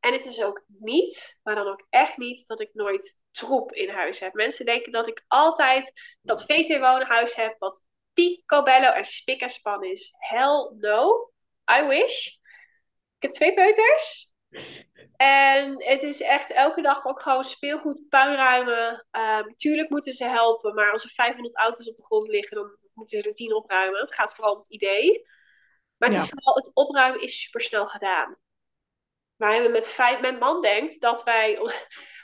[0.00, 3.88] En het is ook niet, maar dan ook echt niet, dat ik nooit troep in
[3.88, 4.32] huis heb.
[4.32, 7.82] Mensen denken dat ik altijd dat VT-woonhuis heb, wat
[8.12, 10.14] picobello en spik en span is.
[10.18, 11.30] Hell no.
[11.78, 12.26] I wish.
[13.16, 14.32] Ik heb twee peuters.
[15.16, 19.06] En het is echt elke dag ook gewoon speelgoed, puinruimen.
[19.10, 22.76] Ehm tuurlijk moeten ze helpen, maar als er 500 auto's op de grond liggen, dan
[22.92, 24.00] moeten ze er 10 opruimen.
[24.00, 25.26] Het gaat vooral om het idee.
[25.96, 28.36] Maar het, is vooral, het opruimen is super snel gedaan.
[29.36, 31.58] Wij hebben met vijf, mijn man denkt dat wij,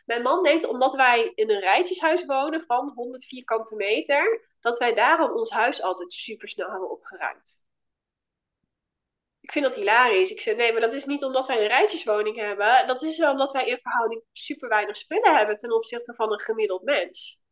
[0.04, 4.94] mijn man denkt omdat wij in een rijtjeshuis wonen van 100 vierkante meter, dat wij
[4.94, 7.62] daarom ons huis altijd super snel hebben opgeruimd.
[9.40, 10.30] Ik vind dat hilarisch.
[10.30, 12.86] Ik zeg, nee, maar dat is niet omdat wij een rijtjeswoning hebben.
[12.86, 16.40] Dat is wel omdat wij in verhouding super weinig spullen hebben ten opzichte van een
[16.40, 17.42] gemiddeld mens.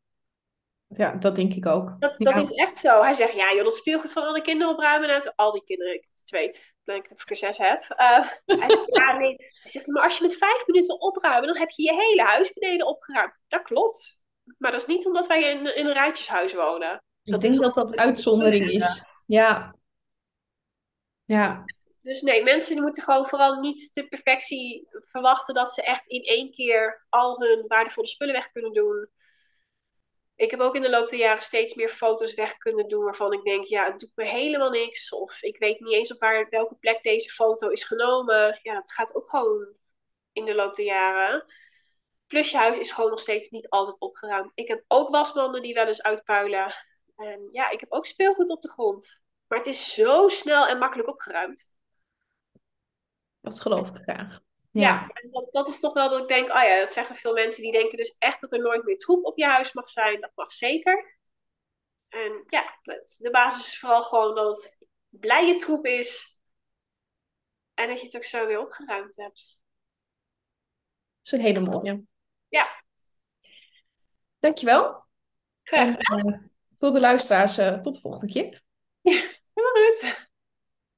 [0.88, 2.00] Ja, dat denk ik ook.
[2.00, 2.32] Dat, Ja.
[2.32, 3.02] dat is echt zo.
[3.02, 5.08] Hij zegt, ja joh, dat speelgoed van alle kinderen opruimen.
[5.08, 6.08] En al die kinderen, ik
[6.84, 7.84] heb twee, ik denk dat ik er zes heb.
[7.96, 8.28] Eh,
[8.60, 9.36] hij zegt, ja, nee.
[9.38, 12.52] Hij zegt, maar als je met vijf minuten opruimen, dan heb je je hele huis
[12.52, 13.34] beneden opgeruimd.
[13.48, 14.20] Dat klopt.
[14.58, 17.02] Maar dat is niet omdat wij in, in een rijtjeshuis wonen.
[17.22, 19.04] Ik dat denk is dat omdat dat we- uitzondering is.
[19.26, 19.74] Ja.
[21.24, 21.64] Ja.
[22.00, 26.22] Dus nee, mensen die moeten gewoon vooral niet de perfectie verwachten dat ze echt in
[26.22, 29.08] één keer al hun waardevolle spullen weg kunnen doen.
[30.42, 33.32] Ik heb ook in de loop der jaren steeds meer foto's weg kunnen doen waarvan
[33.32, 35.12] ik denk, ja, het doet me helemaal niks.
[35.14, 38.58] Of ik weet niet eens op waar, welke plek deze foto is genomen.
[38.62, 39.74] Ja, dat gaat ook gewoon
[40.32, 41.44] in de loop der jaren.
[42.26, 44.52] Plus je huis is gewoon nog steeds niet altijd opgeruimd.
[44.54, 46.72] Ik heb ook wasmanden die wel eens uitpuilen.
[47.16, 49.20] En ja, ik heb ook speelgoed op de grond.
[49.46, 51.74] Maar het is zo snel en makkelijk opgeruimd.
[53.40, 54.40] Dat geloof ik graag.
[54.72, 57.32] Ja, en dat, dat is toch wel dat ik denk, oh ja, dat zeggen veel
[57.32, 60.20] mensen die denken dus echt dat er nooit meer troep op je huis mag zijn.
[60.20, 61.18] Dat mag zeker.
[62.08, 62.78] En ja,
[63.18, 66.40] de basis is vooral gewoon dat het blije troep is.
[67.74, 69.60] En dat je het ook zo weer opgeruimd hebt.
[71.22, 72.04] Dat is een hele mooie.
[72.48, 72.84] Ja.
[74.38, 75.04] Dankjewel.
[75.62, 76.38] Graag En, eh,
[76.78, 78.62] voor de luisteraars, eh, tot de volgende keer.
[79.54, 80.30] Heel goed.